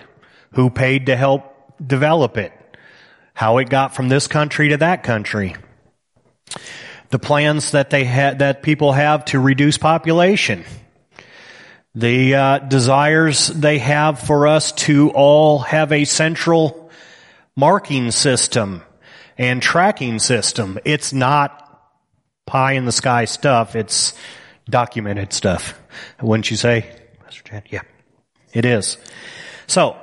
[0.53, 1.55] who paid to help
[1.85, 2.53] develop it,
[3.35, 5.57] how it got from this country to that country
[7.13, 10.65] the plans that they had, that people have to reduce population.
[11.95, 16.91] the uh, desires they have for us to all have a central
[17.55, 18.83] marking system
[19.37, 20.79] and tracking system.
[20.87, 21.72] It's not
[22.53, 23.75] pie in the sky stuff.
[23.75, 24.13] It's
[24.69, 25.81] documented stuff.
[26.21, 26.85] Wouldn't you say,
[27.27, 27.43] Mr.
[27.45, 27.63] Chad?
[27.71, 27.81] Yeah,
[28.53, 28.99] it is.
[29.67, 29.97] So,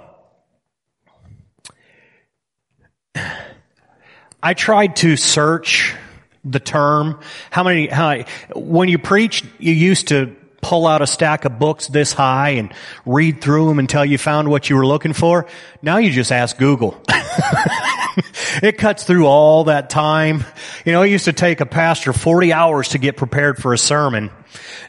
[4.41, 5.95] I tried to search
[6.43, 7.19] the term.
[7.51, 8.23] How many, how,
[8.55, 12.73] when you preach, you used to pull out a stack of books this high and
[13.05, 15.45] read through them until you found what you were looking for.
[15.83, 16.99] Now you just ask Google.
[18.63, 20.43] it cuts through all that time.
[20.85, 23.77] You know, it used to take a pastor 40 hours to get prepared for a
[23.77, 24.31] sermon.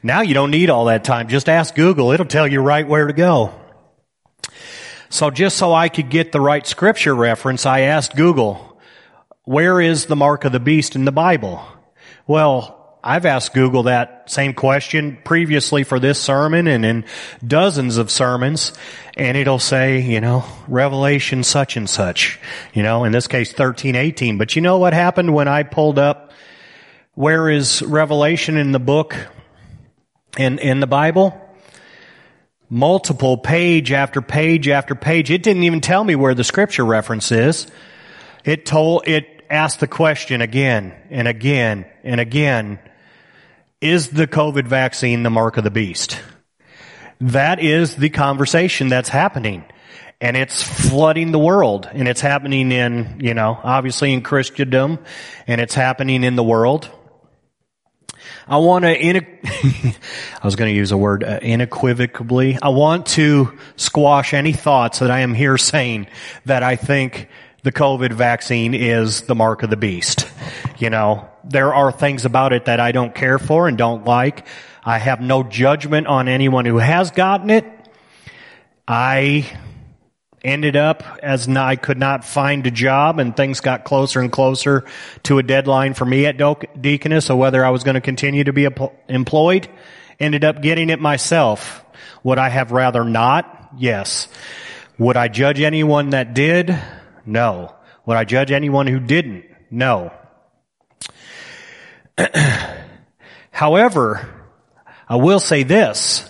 [0.02, 1.28] Now you don't need all that time.
[1.28, 2.12] Just ask Google.
[2.12, 3.54] It'll tell you right where to go.
[5.08, 8.80] So just so I could get the right scripture reference, I asked Google,
[9.44, 11.60] where is the mark of the beast in the Bible?
[12.26, 17.04] Well, I've asked Google that same question previously for this sermon and in
[17.46, 18.72] dozens of sermons,
[19.16, 22.38] and it'll say, you know, Revelation such and such,
[22.74, 24.36] you know, in this case 1318.
[24.36, 26.32] But you know what happened when I pulled up
[27.14, 29.16] where is Revelation in the book
[30.38, 31.38] in, in the Bible?
[32.68, 35.30] Multiple page after page after page.
[35.30, 37.66] It didn't even tell me where the scripture reference is.
[38.44, 42.78] It told, it asked the question again and again and again
[43.80, 46.20] is the COVID vaccine the mark of the beast?
[47.20, 49.64] That is the conversation that's happening.
[50.20, 51.88] And it's flooding the world.
[51.90, 54.98] And it's happening in, you know, obviously in Christendom.
[55.46, 56.90] And it's happening in the world.
[58.46, 62.58] I want to, I was going to use a word, uh, unequivocally.
[62.60, 66.08] I want to squash any thoughts that I am here saying
[66.46, 67.28] that I think
[67.62, 70.26] the COVID vaccine is the mark of the beast.
[70.78, 74.46] You know, there are things about it that I don't care for and don't like.
[74.82, 77.66] I have no judgment on anyone who has gotten it.
[78.88, 79.46] I
[80.42, 84.84] ended up as I could not find a job and things got closer and closer
[85.24, 86.38] to a deadline for me at
[86.80, 88.66] Deaconess of whether I was going to continue to be
[89.08, 89.68] employed.
[90.18, 91.84] Ended up getting it myself.
[92.22, 93.70] Would I have rather not?
[93.76, 94.28] Yes.
[94.98, 96.78] Would I judge anyone that did?
[97.30, 97.76] No.
[98.06, 99.44] Would I judge anyone who didn't?
[99.70, 100.12] No.
[103.52, 104.28] However,
[105.08, 106.28] I will say this.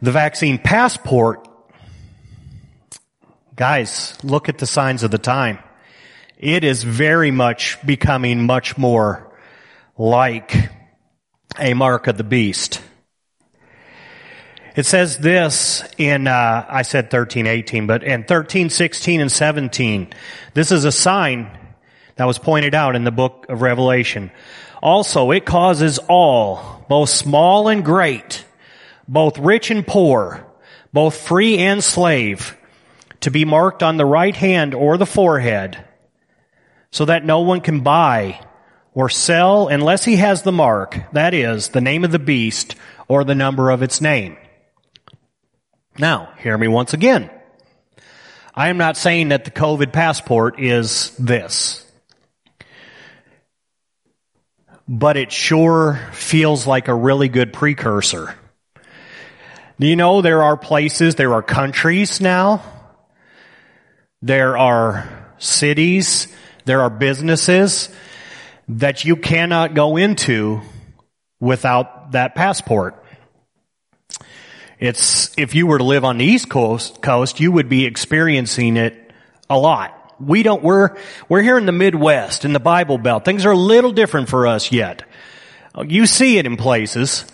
[0.00, 1.46] The vaccine passport,
[3.54, 5.58] guys, look at the signs of the time.
[6.38, 9.30] It is very much becoming much more
[9.98, 10.70] like
[11.58, 12.80] a mark of the beast.
[14.76, 20.12] It says this in, uh, I said 13, 18, but in 13, 16, and 17.
[20.54, 21.50] This is a sign
[22.16, 24.30] that was pointed out in the book of Revelation.
[24.80, 28.44] Also, it causes all, both small and great,
[29.08, 30.46] both rich and poor,
[30.92, 32.56] both free and slave,
[33.20, 35.84] to be marked on the right hand or the forehead,
[36.92, 38.40] so that no one can buy
[38.94, 42.76] or sell unless he has the mark, that is, the name of the beast
[43.08, 44.36] or the number of its name.
[45.98, 47.30] Now, hear me once again.
[48.54, 51.86] I am not saying that the COVID passport is this.
[54.92, 58.34] but it sure feels like a really good precursor.
[59.78, 62.60] You know there are places, there are countries now,
[64.20, 66.26] there are cities,
[66.64, 67.88] there are businesses
[68.68, 70.60] that you cannot go into
[71.38, 72.99] without that passport.
[74.80, 78.78] It's, if you were to live on the East Coast, coast, you would be experiencing
[78.78, 79.12] it
[79.50, 80.14] a lot.
[80.18, 80.96] We don't, we're,
[81.28, 83.26] we're here in the Midwest, in the Bible Belt.
[83.26, 85.02] Things are a little different for us yet.
[85.86, 87.26] You see it in places,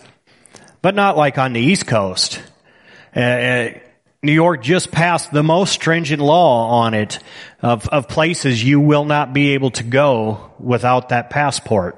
[0.82, 2.42] but not like on the East Coast.
[3.14, 3.78] Uh, uh,
[4.24, 7.20] New York just passed the most stringent law on it
[7.62, 11.96] of, of places you will not be able to go without that passport.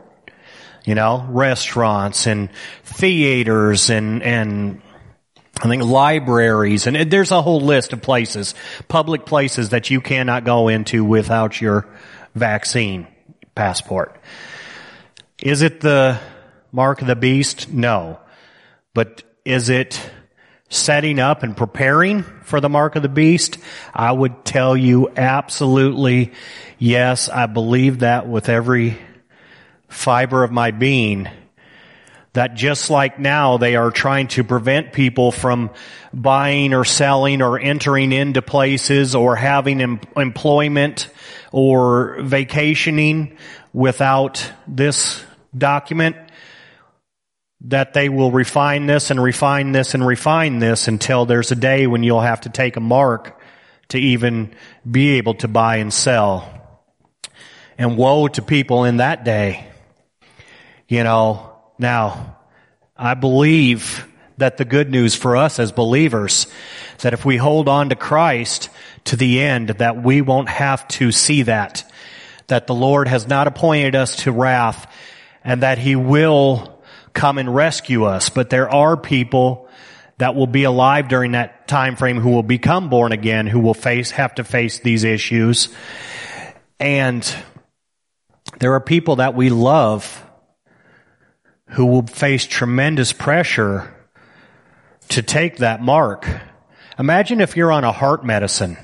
[0.85, 2.51] You know, restaurants and
[2.85, 4.83] theaters and, and
[5.61, 8.55] I think libraries, and there's a whole list of places,
[8.87, 11.87] public places that you cannot go into without your
[12.35, 13.07] vaccine
[13.55, 14.21] passport.
[15.43, 16.21] Is it the
[16.73, 17.73] mark of the beast?
[17.73, 18.21] No.
[18.95, 20.01] But is it
[20.69, 23.59] setting up and preparing for the mark of the beast?
[23.95, 26.33] I would tell you absolutely
[26.79, 27.29] yes.
[27.29, 28.99] I believe that with every
[29.89, 31.29] fiber of my being
[32.39, 35.71] that just like now they are trying to prevent people from
[36.15, 41.09] buying or selling or entering into places or having em- employment
[41.51, 43.37] or vacationing
[43.73, 45.21] without this
[45.57, 46.15] document.
[47.61, 51.89] that they will refine this and refine this and refine this until there's a day
[51.89, 53.41] when you'll have to take a mark
[53.89, 54.55] to even
[54.89, 56.49] be able to buy and sell.
[57.77, 59.67] And woe to people in that day.
[60.87, 61.48] You know,
[61.79, 62.37] now,
[62.97, 64.07] I believe
[64.39, 66.47] that the good news for us as believers,
[66.99, 68.71] that if we hold on to Christ
[69.05, 71.91] to the end, that we won't have to see that.
[72.47, 74.91] That the Lord has not appointed us to wrath
[75.45, 78.29] and that He will come and rescue us.
[78.29, 79.69] But there are people
[80.19, 83.75] that will be alive during that time frame who will become born again, who will
[83.75, 85.69] face, have to face these issues.
[86.81, 87.35] And
[88.59, 90.25] there are people that we love
[91.79, 93.95] who will face tremendous pressure
[95.09, 96.29] to take that mark.
[96.99, 98.77] Imagine if you're on a heart medicine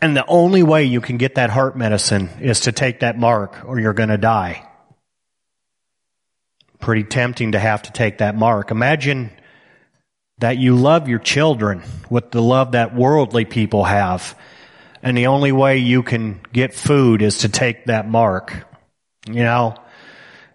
[0.00, 3.64] and the only way you can get that heart medicine is to take that mark
[3.64, 4.64] or you're going to die.
[6.78, 8.70] Pretty tempting to have to take that mark.
[8.70, 9.32] Imagine
[10.38, 14.38] that you love your children with the love that worldly people have.
[15.02, 18.64] And the only way you can get food is to take that mark.
[19.26, 19.74] You know,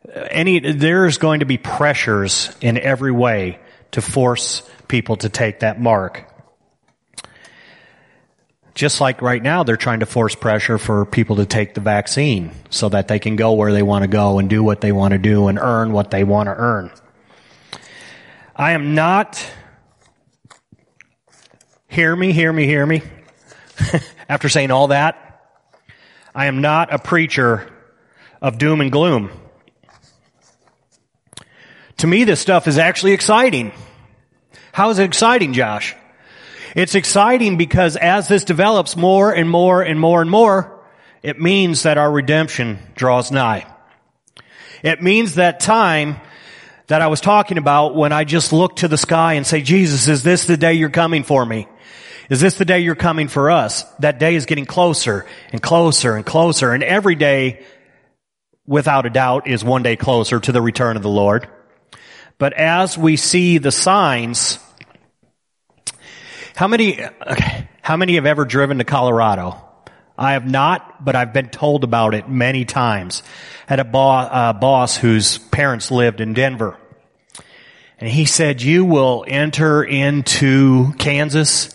[0.09, 3.59] any, there's going to be pressures in every way
[3.91, 6.27] to force people to take that mark.
[8.73, 12.51] Just like right now, they're trying to force pressure for people to take the vaccine
[12.69, 15.11] so that they can go where they want to go and do what they want
[15.11, 16.89] to do and earn what they want to earn.
[18.55, 19.45] I am not,
[21.87, 23.01] hear me, hear me, hear me.
[24.29, 25.41] After saying all that,
[26.33, 27.69] I am not a preacher
[28.41, 29.31] of doom and gloom.
[32.01, 33.71] To me, this stuff is actually exciting.
[34.71, 35.95] How is it exciting, Josh?
[36.75, 40.83] It's exciting because as this develops more and more and more and more,
[41.21, 43.71] it means that our redemption draws nigh.
[44.81, 46.19] It means that time
[46.87, 50.07] that I was talking about when I just look to the sky and say, Jesus,
[50.07, 51.67] is this the day you're coming for me?
[52.31, 53.83] Is this the day you're coming for us?
[53.99, 56.73] That day is getting closer and closer and closer.
[56.73, 57.63] And every day,
[58.65, 61.47] without a doubt, is one day closer to the return of the Lord.
[62.41, 64.57] But as we see the signs,
[66.55, 69.61] how many, okay, how many have ever driven to Colorado?
[70.17, 73.21] I have not, but I've been told about it many times.
[73.67, 76.79] I had a boss, uh, boss whose parents lived in Denver.
[77.99, 81.69] And he said, you will enter into Kansas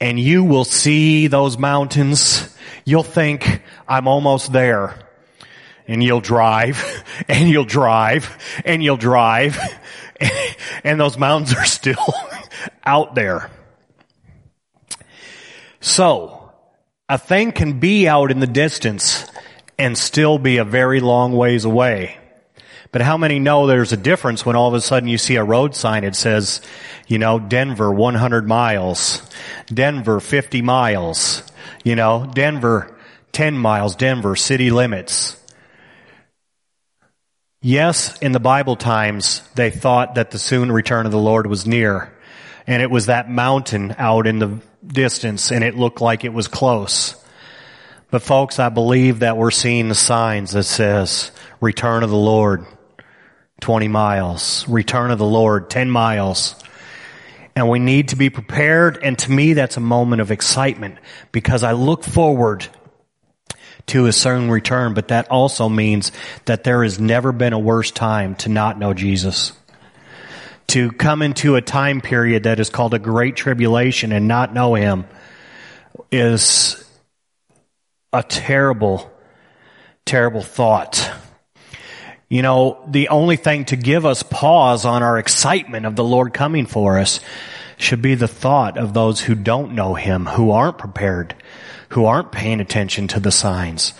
[0.00, 2.52] and you will see those mountains.
[2.84, 5.05] You'll think, I'm almost there
[5.88, 9.58] and you'll drive and you'll drive and you'll drive
[10.84, 12.14] and those mountains are still
[12.84, 13.50] out there.
[15.80, 16.52] So,
[17.08, 19.24] a thing can be out in the distance
[19.78, 22.18] and still be a very long ways away.
[22.92, 25.44] But how many know there's a difference when all of a sudden you see a
[25.44, 26.62] road sign it says,
[27.06, 29.22] you know, Denver 100 miles,
[29.66, 31.42] Denver 50 miles,
[31.84, 32.96] you know, Denver
[33.32, 35.36] 10 miles, Denver city limits.
[37.66, 41.66] Yes, in the Bible times, they thought that the soon return of the Lord was
[41.66, 42.14] near.
[42.64, 46.46] And it was that mountain out in the distance and it looked like it was
[46.46, 47.16] close.
[48.08, 52.64] But folks, I believe that we're seeing the signs that says return of the Lord,
[53.62, 56.54] 20 miles, return of the Lord, 10 miles.
[57.56, 59.00] And we need to be prepared.
[59.02, 60.98] And to me, that's a moment of excitement
[61.32, 62.68] because I look forward
[63.86, 66.12] to a certain return, but that also means
[66.44, 69.52] that there has never been a worse time to not know Jesus.
[70.68, 74.74] To come into a time period that is called a great tribulation and not know
[74.74, 75.06] Him
[76.10, 76.84] is
[78.12, 79.10] a terrible,
[80.04, 81.10] terrible thought.
[82.28, 86.34] You know, the only thing to give us pause on our excitement of the Lord
[86.34, 87.20] coming for us
[87.78, 91.36] should be the thought of those who don't know Him, who aren't prepared,
[91.90, 93.94] who aren't paying attention to the signs.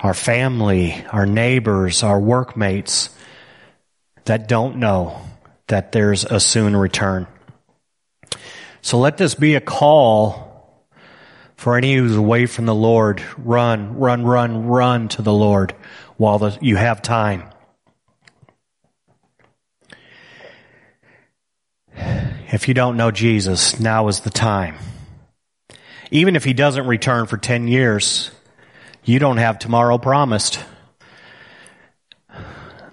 [0.00, 3.10] Our family, our neighbors, our workmates
[4.24, 5.20] that don't know
[5.68, 7.26] that there's a soon return.
[8.82, 10.44] So let this be a call
[11.56, 13.22] for any who's away from the Lord.
[13.38, 15.74] Run, run, run, run to the Lord
[16.16, 17.44] while the, you have time.
[21.96, 24.76] If you don't know Jesus, now is the time.
[26.14, 28.30] Even if he doesn't return for 10 years,
[29.02, 30.60] you don't have tomorrow promised.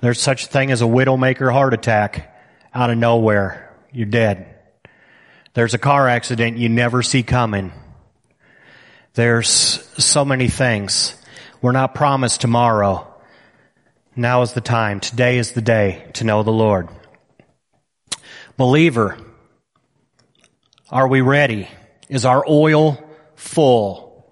[0.01, 2.35] There's such a thing as a widowmaker heart attack
[2.73, 3.77] out of nowhere.
[3.91, 4.55] You're dead.
[5.53, 7.71] There's a car accident you never see coming.
[9.13, 11.13] There's so many things.
[11.61, 13.07] We're not promised tomorrow.
[14.15, 14.99] Now is the time.
[14.99, 16.89] Today is the day to know the Lord.
[18.57, 19.15] Believer,
[20.89, 21.67] are we ready?
[22.09, 22.97] Is our oil
[23.41, 24.23] full?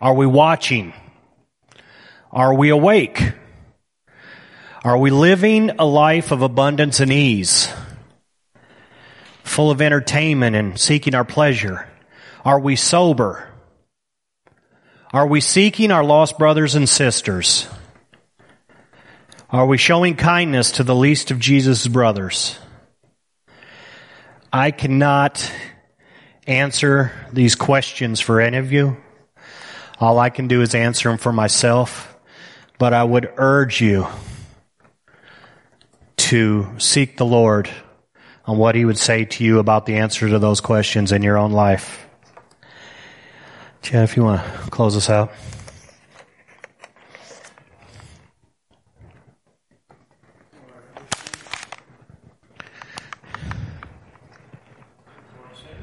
[0.00, 0.94] Are we watching?
[2.30, 3.32] Are we awake?
[4.84, 7.68] Are we living a life of abundance and ease?
[9.42, 11.88] Full of entertainment and seeking our pleasure?
[12.44, 13.48] Are we sober?
[15.12, 17.66] Are we seeking our lost brothers and sisters?
[19.50, 22.56] Are we showing kindness to the least of Jesus' brothers?
[24.52, 25.52] I cannot
[26.48, 28.96] answer these questions for any of you.
[30.00, 32.16] All I can do is answer them for myself.
[32.78, 34.06] But I would urge you
[36.16, 37.68] to seek the Lord
[38.46, 41.36] on what He would say to you about the answer to those questions in your
[41.36, 42.06] own life.
[43.82, 45.32] Chad, if you want to close us out.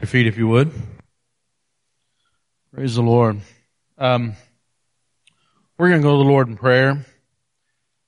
[0.06, 0.72] Your feet, if you would.
[2.72, 3.42] Praise the Lord.
[3.98, 4.34] Um,
[5.80, 7.04] we're going to go to the Lord in prayer.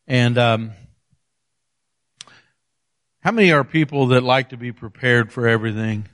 [0.06, 0.72] And um,
[3.22, 6.08] how many are people that like to be prepared for everything?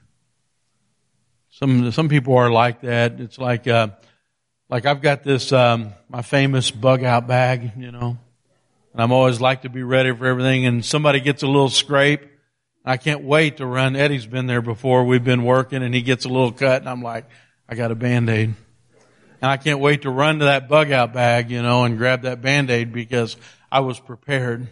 [1.50, 3.20] Some some people are like that.
[3.20, 3.90] It's like uh,
[4.70, 8.18] like I've got this um, my famous bug out bag, you know,
[8.94, 10.66] and I'm always like to be ready for everything.
[10.66, 12.22] And somebody gets a little scrape,
[12.86, 13.96] I can't wait to run.
[13.96, 15.06] Eddie's been there before.
[15.06, 17.26] We've been working and he gets a little cut and I'm like,
[17.68, 18.54] I got a band-aid.
[19.42, 22.24] And I can't wait to run to that bug out bag, you know, and grab
[22.24, 23.38] that band-aid because
[23.72, 24.68] I was prepared.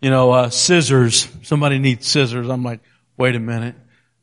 [0.00, 1.28] You know, uh, scissors.
[1.42, 2.48] Somebody needs scissors.
[2.48, 2.80] I'm like,
[3.16, 3.76] wait a minute.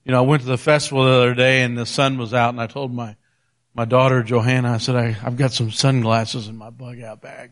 [0.03, 2.49] You know, I went to the festival the other day and the sun was out
[2.49, 3.15] and I told my,
[3.73, 7.51] my daughter Johanna, I said, I, I've got some sunglasses in my bug out bag.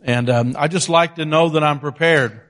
[0.00, 2.40] And, um, I just like to know that I'm prepared.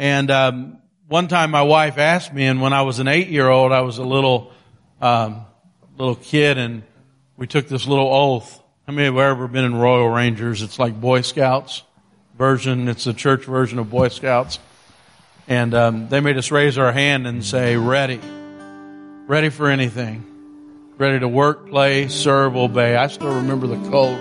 [0.00, 0.78] And um,
[1.08, 4.02] one time, my wife asked me, and when I was an eight-year-old, I was a
[4.02, 4.50] little
[4.98, 5.44] um,
[5.98, 6.82] little kid, and
[7.36, 8.62] we took this little oath.
[8.86, 10.62] How many have ever been in Royal Rangers?
[10.62, 11.82] It's like Boy Scouts
[12.38, 12.88] version.
[12.88, 14.58] It's the church version of Boy Scouts,
[15.46, 18.20] and um, they made us raise our hand and say, "Ready,
[19.26, 20.24] ready for anything."
[21.00, 22.94] ready to work, play, serve, obey.
[22.94, 24.20] I still remember the code.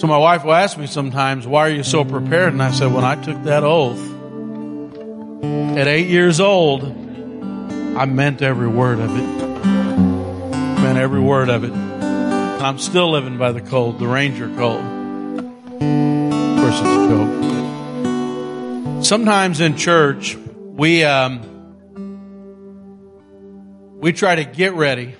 [0.00, 2.54] So my wife will ask me sometimes, why are you so prepared?
[2.54, 4.00] And I said, when I took that oath,
[5.42, 9.26] at eight years old, I meant every word of it.
[10.82, 11.72] Meant every word of it.
[11.72, 14.80] I'm still living by the cold, the Ranger cold.
[14.80, 19.04] Of course, it's a joke.
[19.04, 21.40] Sometimes in church, we um,
[24.00, 25.14] we try to get ready.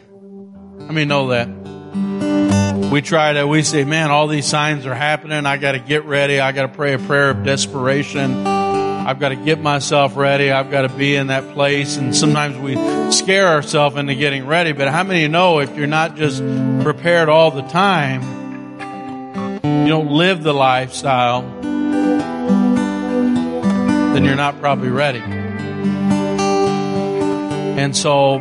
[0.80, 1.48] I mean, know that
[2.90, 5.46] we try to we say, man, all these signs are happening.
[5.46, 6.40] I got to get ready.
[6.40, 8.57] I got to pray a prayer of desperation.
[9.08, 10.52] I've got to get myself ready.
[10.52, 11.96] I've got to be in that place.
[11.96, 12.76] And sometimes we
[13.10, 14.72] scare ourselves into getting ready.
[14.72, 16.42] But how many know if you're not just
[16.82, 18.20] prepared all the time,
[19.64, 21.40] you don't live the lifestyle,
[24.12, 25.22] then you're not probably ready.
[27.80, 28.40] And so,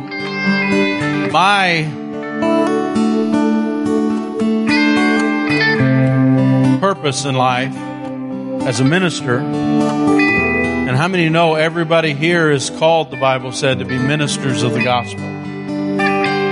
[1.30, 1.88] my
[6.78, 7.74] purpose in life
[8.66, 9.40] as a minister
[10.98, 14.82] how many know everybody here is called, the Bible said, to be ministers of the
[14.82, 15.20] gospel?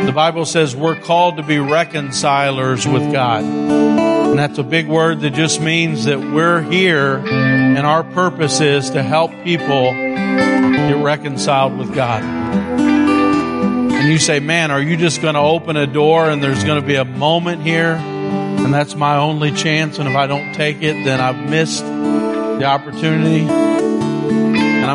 [0.07, 3.43] The Bible says we're called to be reconcilers with God.
[3.43, 8.91] And that's a big word that just means that we're here and our purpose is
[8.91, 12.23] to help people get reconciled with God.
[12.23, 16.81] And you say, man, are you just going to open a door and there's going
[16.81, 20.83] to be a moment here and that's my only chance and if I don't take
[20.83, 23.76] it, then I've missed the opportunity?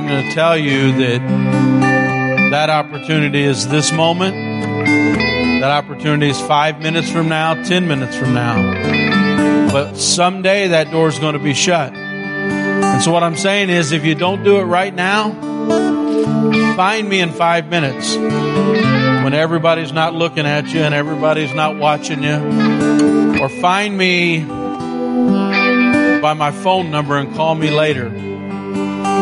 [0.02, 1.22] I'm going to tell you that
[2.49, 4.34] that opportunity is this moment.
[5.62, 9.70] That opportunity is five minutes from now, ten minutes from now.
[9.72, 11.93] But someday that door is going to be shut.
[11.93, 15.34] And so what I'm saying is if you don't do it right now,
[16.76, 22.24] find me in five minutes when everybody's not looking at you and everybody's not watching
[22.24, 23.39] you.
[23.39, 24.39] Or find me
[26.22, 28.30] by my phone number and call me later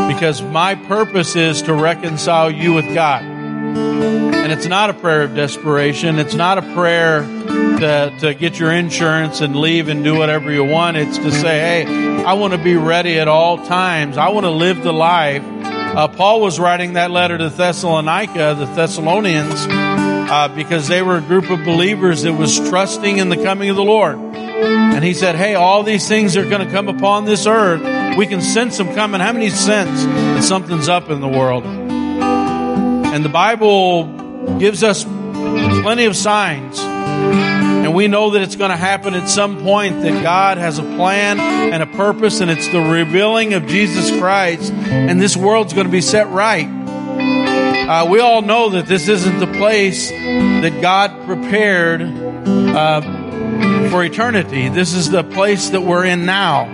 [0.07, 3.23] because my purpose is to reconcile you with God.
[3.23, 6.17] And it's not a prayer of desperation.
[6.19, 10.63] It's not a prayer to, to get your insurance and leave and do whatever you
[10.63, 10.97] want.
[10.97, 14.17] It's to say, hey, I want to be ready at all times.
[14.17, 15.43] I want to live the life.
[15.43, 21.21] Uh, Paul was writing that letter to Thessalonica, the Thessalonians, uh, because they were a
[21.21, 24.28] group of believers that was trusting in the coming of the Lord.
[24.63, 28.17] And he said, Hey, all these things are going to come upon this earth.
[28.17, 29.21] We can sense them coming.
[29.21, 31.63] How many sense that something's up in the world?
[31.65, 36.79] And the Bible gives us plenty of signs.
[36.79, 40.83] And we know that it's going to happen at some point, that God has a
[40.83, 45.87] plan and a purpose, and it's the revealing of Jesus Christ, and this world's going
[45.87, 46.67] to be set right.
[46.67, 53.01] Uh, we all know that this isn't the place that God prepared uh,
[53.89, 54.69] for eternity.
[54.69, 56.65] This is the place that we're in now.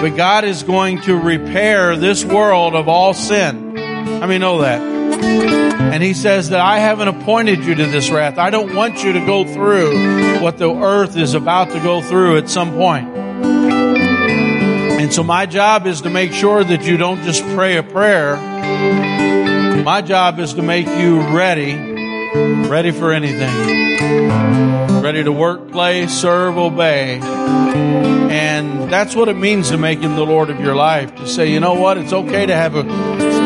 [0.00, 3.76] But God is going to repair this world of all sin.
[3.76, 4.80] How many know that?
[4.80, 8.38] And he says that I haven't appointed you to this wrath.
[8.38, 12.38] I don't want you to go through what the earth is about to go through
[12.38, 13.08] at some point.
[15.00, 18.36] And so my job is to make sure that you don't just pray a prayer.
[19.82, 21.72] My job is to make you ready,
[22.68, 23.98] ready for anything.
[25.02, 27.18] Ready to work, play, serve, obey.
[27.18, 31.14] And that's what it means to make him the Lord of your life.
[31.16, 32.82] To say, you know what, it's okay to have a,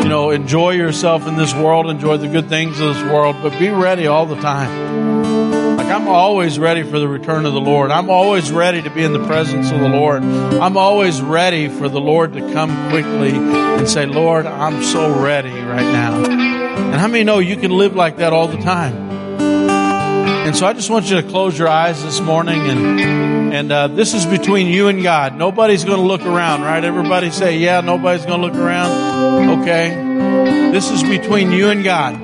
[0.03, 3.57] you know, enjoy yourself in this world, enjoy the good things of this world, but
[3.59, 5.77] be ready all the time.
[5.77, 7.93] Like I'm always ready for the return of the Lord.
[7.93, 10.25] I'm always ready to be in the presence of the Lord.
[10.25, 15.51] I'm always ready for the Lord to come quickly and say, Lord, I'm so ready
[15.51, 16.25] right now.
[16.25, 19.12] And how many know you can live like that all the time?
[20.45, 23.23] And so I just want you to close your eyes this morning and
[23.53, 25.37] and uh, this is between you and God.
[25.37, 26.83] Nobody's going to look around, right?
[26.83, 29.61] Everybody say, yeah, nobody's going to look around.
[29.61, 29.91] Okay.
[30.73, 32.15] This is between you and God.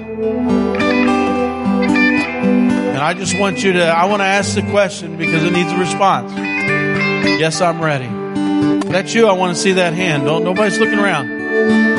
[2.96, 5.70] And I just want you to, I want to ask the question because it needs
[5.70, 6.32] a response.
[6.34, 8.08] Yes, I'm ready.
[8.88, 10.24] That's you, I want to see that hand.
[10.24, 11.97] Don't, nobody's looking around.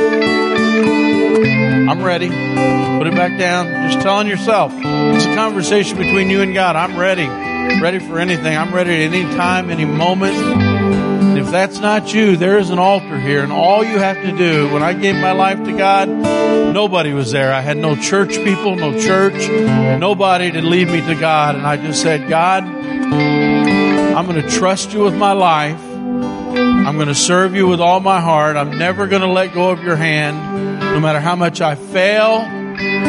[1.89, 2.27] I'm ready.
[2.27, 3.89] Put it back down.
[3.89, 4.71] Just telling yourself.
[4.75, 6.75] It's a conversation between you and God.
[6.75, 7.25] I'm ready.
[7.81, 8.55] Ready for anything.
[8.55, 10.35] I'm ready at any time, any moment.
[10.35, 13.41] And if that's not you, there is an altar here.
[13.41, 17.31] And all you have to do, when I gave my life to God, nobody was
[17.31, 17.51] there.
[17.51, 19.49] I had no church people, no church,
[19.99, 21.55] nobody to lead me to God.
[21.55, 25.88] And I just said, God, I'm going to trust you with my life.
[26.89, 28.57] I'm going to serve you with all my heart.
[28.57, 32.39] I'm never going to let go of your hand, no matter how much I fail.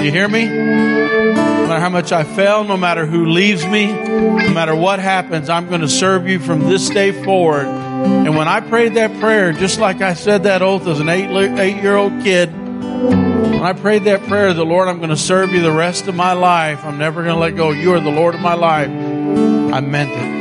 [0.03, 0.45] You hear me?
[0.45, 5.49] No matter how much I fail, no matter who leaves me, no matter what happens,
[5.49, 7.69] I'm going to serve you from this day forward.
[7.69, 11.31] And when I prayed that prayer, just like I said that oath as an eight,
[11.59, 15.53] eight year old kid, when I prayed that prayer, the Lord, I'm going to serve
[15.53, 16.85] you the rest of my life.
[16.85, 17.71] I'm never going to let go.
[17.71, 18.91] You are the Lord of my life.
[18.91, 20.41] I meant it.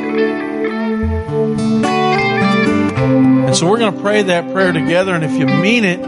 [3.00, 5.14] And so we're going to pray that prayer together.
[5.14, 6.04] And if you mean it,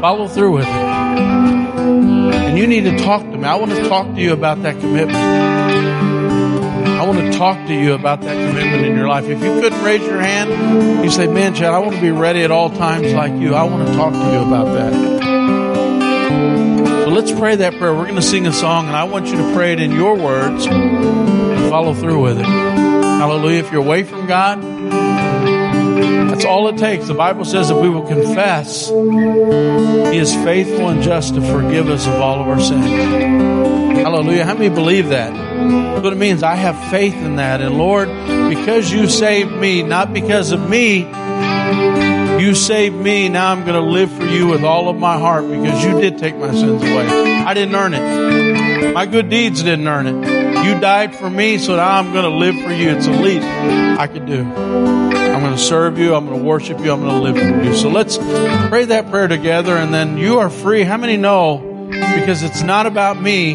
[0.00, 0.68] follow through with it.
[0.68, 3.44] And you need to talk to me.
[3.44, 5.16] I want to talk to you about that commitment.
[5.16, 9.24] I want to talk to you about that commitment in your life.
[9.24, 12.42] If you couldn't raise your hand, you say, Man, Chad, I want to be ready
[12.42, 13.54] at all times like you.
[13.54, 14.92] I want to talk to you about that.
[17.04, 17.94] So let's pray that prayer.
[17.94, 20.16] We're going to sing a song, and I want you to pray it in your
[20.16, 22.97] words and follow through with it.
[23.18, 23.58] Hallelujah.
[23.58, 24.62] If you're away from God,
[26.30, 27.08] that's all it takes.
[27.08, 32.06] The Bible says that we will confess, He is faithful and just to forgive us
[32.06, 32.86] of all of our sins.
[33.98, 34.44] Hallelujah.
[34.44, 35.32] How many believe that?
[35.34, 36.44] That's what it means.
[36.44, 37.60] I have faith in that.
[37.60, 38.08] And Lord,
[38.48, 40.98] because you saved me, not because of me,
[42.40, 43.28] you saved me.
[43.28, 46.18] Now I'm going to live for you with all of my heart because you did
[46.18, 47.42] take my sins away.
[47.42, 48.94] I didn't earn it.
[48.94, 50.47] My good deeds didn't earn it.
[50.64, 52.90] You died for me, so now I'm going to live for you.
[52.90, 54.42] It's the least I could do.
[54.42, 56.14] I'm going to serve you.
[56.14, 56.92] I'm going to worship you.
[56.92, 57.74] I'm going to live for you.
[57.74, 60.82] So let's pray that prayer together, and then you are free.
[60.82, 61.88] How many know?
[61.88, 63.54] Because it's not about me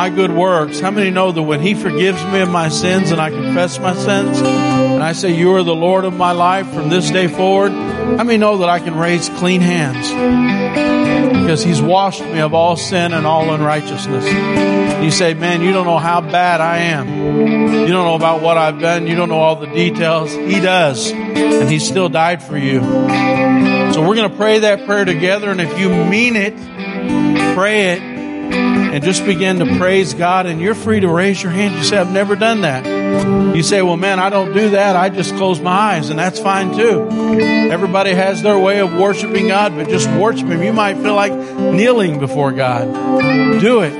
[0.00, 0.80] my good works.
[0.80, 3.94] How many know that when He forgives me of my sins and I confess my
[3.94, 7.72] sins and I say, You are the Lord of my life from this day forward,
[7.72, 11.09] how many know that I can raise clean hands?
[11.40, 14.24] Because He's washed me of all sin and all unrighteousness.
[15.04, 17.08] You say, Man, you don't know how bad I am.
[17.08, 19.06] You don't know about what I've done.
[19.06, 20.32] You don't know all the details.
[20.32, 21.10] He does.
[21.10, 22.80] And He still died for you.
[22.80, 25.50] So we're going to pray that prayer together.
[25.50, 26.56] And if you mean it,
[27.54, 28.09] pray it
[28.92, 30.46] and just begin to praise God.
[30.46, 31.74] And you're free to raise your hand.
[31.76, 32.84] You say, I've never done that.
[33.54, 34.96] You say, well, man, I don't do that.
[34.96, 37.08] I just close my eyes, and that's fine too.
[37.70, 40.62] Everybody has their way of worshiping God, but just worship Him.
[40.62, 42.86] You might feel like kneeling before God.
[43.60, 43.92] Do it.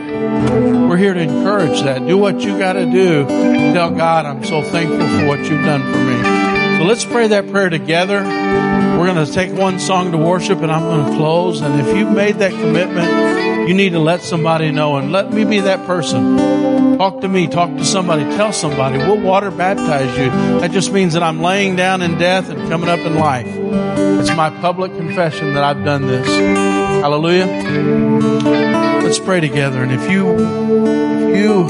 [0.88, 2.06] We're here to encourage that.
[2.06, 3.26] Do what you got to do.
[3.26, 6.78] Tell God, I'm so thankful for what you've done for me.
[6.78, 8.20] So let's pray that prayer together.
[8.20, 11.60] We're going to take one song to worship, and I'm going to close.
[11.60, 13.08] And if you've made that commitment,
[13.70, 16.98] You need to let somebody know and let me be that person.
[16.98, 18.98] Talk to me, talk to somebody, tell somebody.
[18.98, 20.28] We'll water baptize you.
[20.58, 23.46] That just means that I'm laying down in death and coming up in life.
[23.46, 26.26] It's my public confession that I've done this.
[26.26, 27.46] Hallelujah.
[29.04, 29.84] Let's pray together.
[29.84, 30.34] And if you,
[31.28, 31.62] if you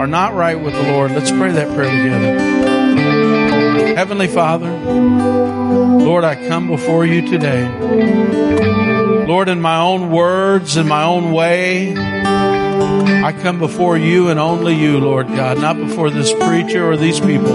[0.00, 3.94] are not right with the Lord, let's pray that prayer together.
[3.94, 8.99] Heavenly Father, Lord, I come before you today.
[9.30, 14.74] Lord, in my own words, in my own way, I come before you and only
[14.74, 17.54] you, Lord God, not before this preacher or these people.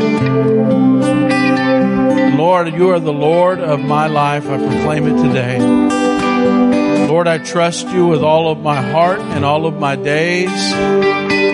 [2.37, 4.47] Lord, you are the Lord of my life.
[4.47, 6.94] I proclaim it today.
[7.07, 10.73] Lord, I trust you with all of my heart and all of my days.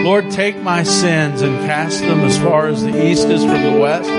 [0.03, 3.79] Lord, take my sins and cast them as far as the east is from the
[3.79, 4.09] west.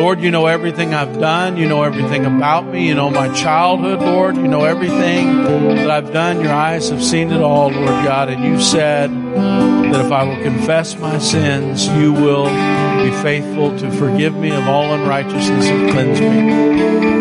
[0.00, 1.56] Lord, you know everything I've done.
[1.56, 2.86] You know everything about me.
[2.86, 4.36] You know my childhood, Lord.
[4.36, 5.44] You know everything
[5.76, 6.40] that I've done.
[6.40, 8.28] Your eyes have seen it all, Lord God.
[8.28, 9.10] And you said
[9.92, 14.66] that if I will confess my sins, you will be faithful to forgive me of
[14.66, 16.72] all unrighteousness and cleanse me.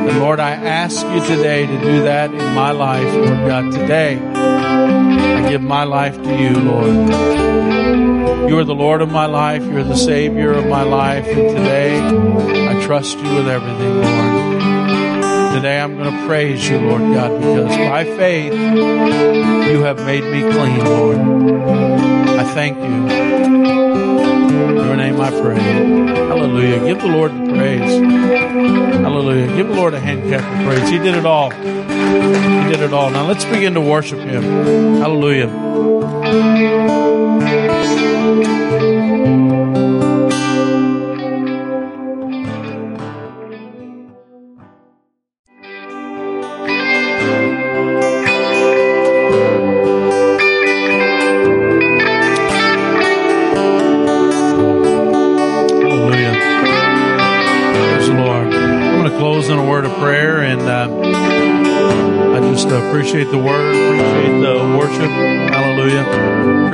[0.10, 3.72] And Lord, I ask you today to do that in my life, Lord God.
[3.74, 8.50] Today, I give my life to you, Lord.
[8.50, 9.64] You are the Lord of my life.
[9.64, 11.26] You're the Savior of my life.
[11.28, 15.56] And today, I trust you with everything, Lord.
[15.56, 20.42] Today, I'm going to praise you, Lord God, because by faith, you have made me
[20.42, 22.11] clean, Lord.
[22.42, 22.86] I thank you.
[22.86, 25.60] In your name I pray.
[25.60, 26.80] Hallelujah.
[26.88, 28.02] Give the Lord the praise.
[28.02, 29.56] Hallelujah.
[29.56, 30.90] Give the Lord a hand clap of praise.
[30.90, 31.52] He did it all.
[31.52, 33.12] He did it all.
[33.12, 34.42] Now let's begin to worship Him.
[34.42, 35.50] Hallelujah.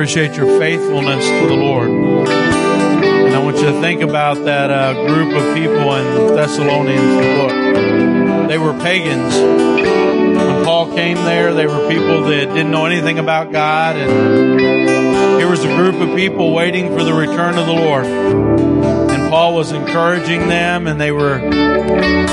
[0.08, 1.90] Appreciate your faithfulness to the Lord.
[1.90, 7.34] And I want you to think about that uh, group of people in Thessalonians, the
[7.36, 8.48] book.
[8.48, 9.34] They were pagans.
[9.34, 13.96] When Paul came there, they were people that didn't know anything about God.
[13.96, 18.06] And here was a group of people waiting for the return of the Lord.
[18.06, 21.38] And Paul was encouraging them and they were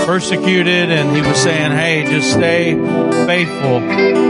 [0.05, 2.73] persecuted and he was saying, Hey, just stay
[3.25, 4.24] faithful.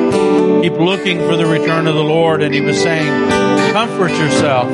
[0.66, 2.42] Keep looking for the return of the Lord.
[2.42, 3.30] And he was saying,
[3.72, 4.68] comfort yourself.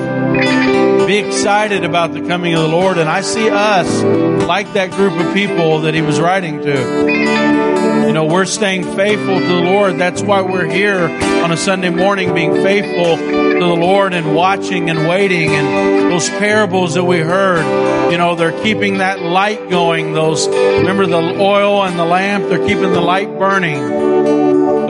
[1.05, 2.97] Be excited about the coming of the Lord.
[2.97, 4.01] And I see us
[4.47, 8.07] like that group of people that he was writing to.
[8.07, 9.97] You know, we're staying faithful to the Lord.
[9.97, 11.09] That's why we're here
[11.43, 16.29] on a Sunday morning being faithful to the Lord and watching and waiting and those
[16.29, 18.11] parables that we heard.
[18.13, 20.13] You know, they're keeping that light going.
[20.13, 22.47] Those, remember the oil and the lamp?
[22.47, 24.00] They're keeping the light burning.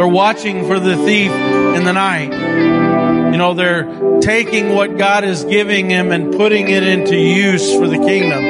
[0.01, 2.33] They're watching for the thief in the night.
[2.33, 7.87] You know, they're taking what God is giving them and putting it into use for
[7.87, 8.41] the kingdom.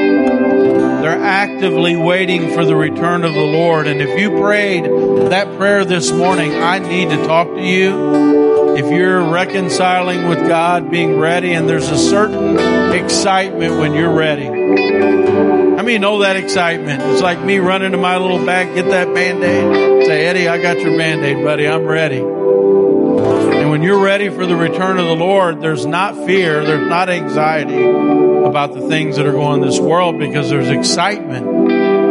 [1.01, 3.87] They're actively waiting for the return of the Lord.
[3.87, 8.77] And if you prayed that prayer this morning, I need to talk to you.
[8.77, 14.47] If you're reconciling with God, being ready, and there's a certain excitement when you're ready.
[14.77, 17.01] How many know that excitement?
[17.01, 20.05] It's like me running to my little bag, get that band-aid.
[20.05, 21.67] Say, Eddie, I got your band-aid, buddy.
[21.67, 26.63] I'm ready And when you're ready for the return of the Lord, there's not fear,
[26.63, 31.45] there's not anxiety about the things that are going in this world because there's excitement.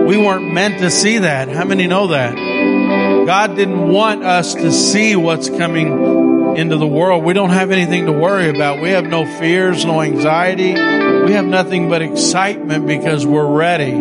[0.06, 1.48] We weren't meant to see that.
[1.48, 2.34] How many know that?
[3.26, 7.24] God didn't want us to see what's coming into the world.
[7.24, 8.80] We don't have anything to worry about.
[8.80, 10.74] We have no fears, no anxiety.
[11.30, 13.92] We have nothing but excitement because we're ready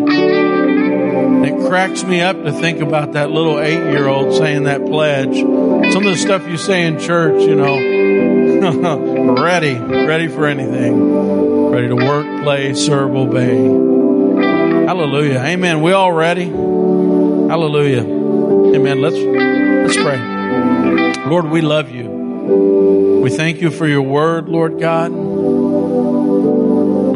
[1.46, 5.36] it cracks me up to think about that little eight year old saying that pledge.
[5.38, 11.88] Some of the stuff you say in church, you know, ready, ready for anything, ready
[11.88, 13.56] to work, play, serve, obey.
[14.88, 15.42] Hallelujah.
[15.42, 15.84] Amen.
[15.84, 16.46] We all ready?
[16.46, 18.02] Hallelujah.
[18.76, 19.02] Amen.
[19.02, 21.26] Let's, let's pray.
[21.30, 22.10] Lord, we love you.
[23.22, 25.29] We thank you for your word, Lord God.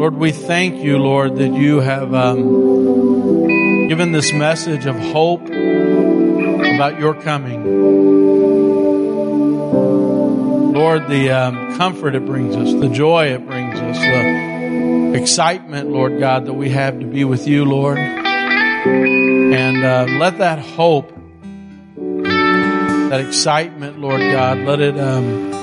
[0.04, 7.00] Lord, we thank you, Lord, that you have, um, given this message of hope about
[7.00, 7.64] your coming.
[10.74, 16.20] Lord, the um, comfort it brings us, the joy it brings us, the excitement, Lord
[16.20, 17.96] God, that we have to be with you, Lord.
[17.96, 21.18] And uh, let that hope,
[21.96, 24.58] that excitement, Lord God.
[24.58, 25.53] Let it um,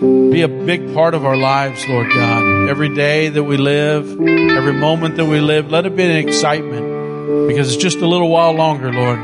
[0.00, 2.68] be a big part of our lives, Lord God.
[2.68, 7.48] Every day that we live, every moment that we live, let it be an excitement
[7.48, 9.18] because it's just a little while longer, Lord.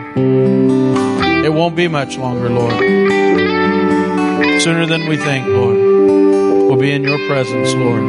[1.44, 2.78] It won't be much longer, Lord.
[4.62, 5.76] Sooner than we think, Lord.
[5.76, 8.02] We'll be in your presence, Lord.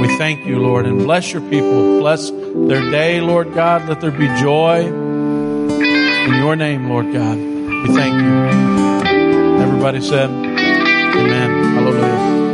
[0.00, 2.00] We thank you, Lord, and bless your people.
[2.00, 3.88] Bless their day, Lord God.
[3.88, 7.38] Let there be joy in your name, Lord God.
[7.38, 9.62] We thank you.
[9.62, 11.61] Everybody said, Amen.
[11.82, 12.51] Hallelujah.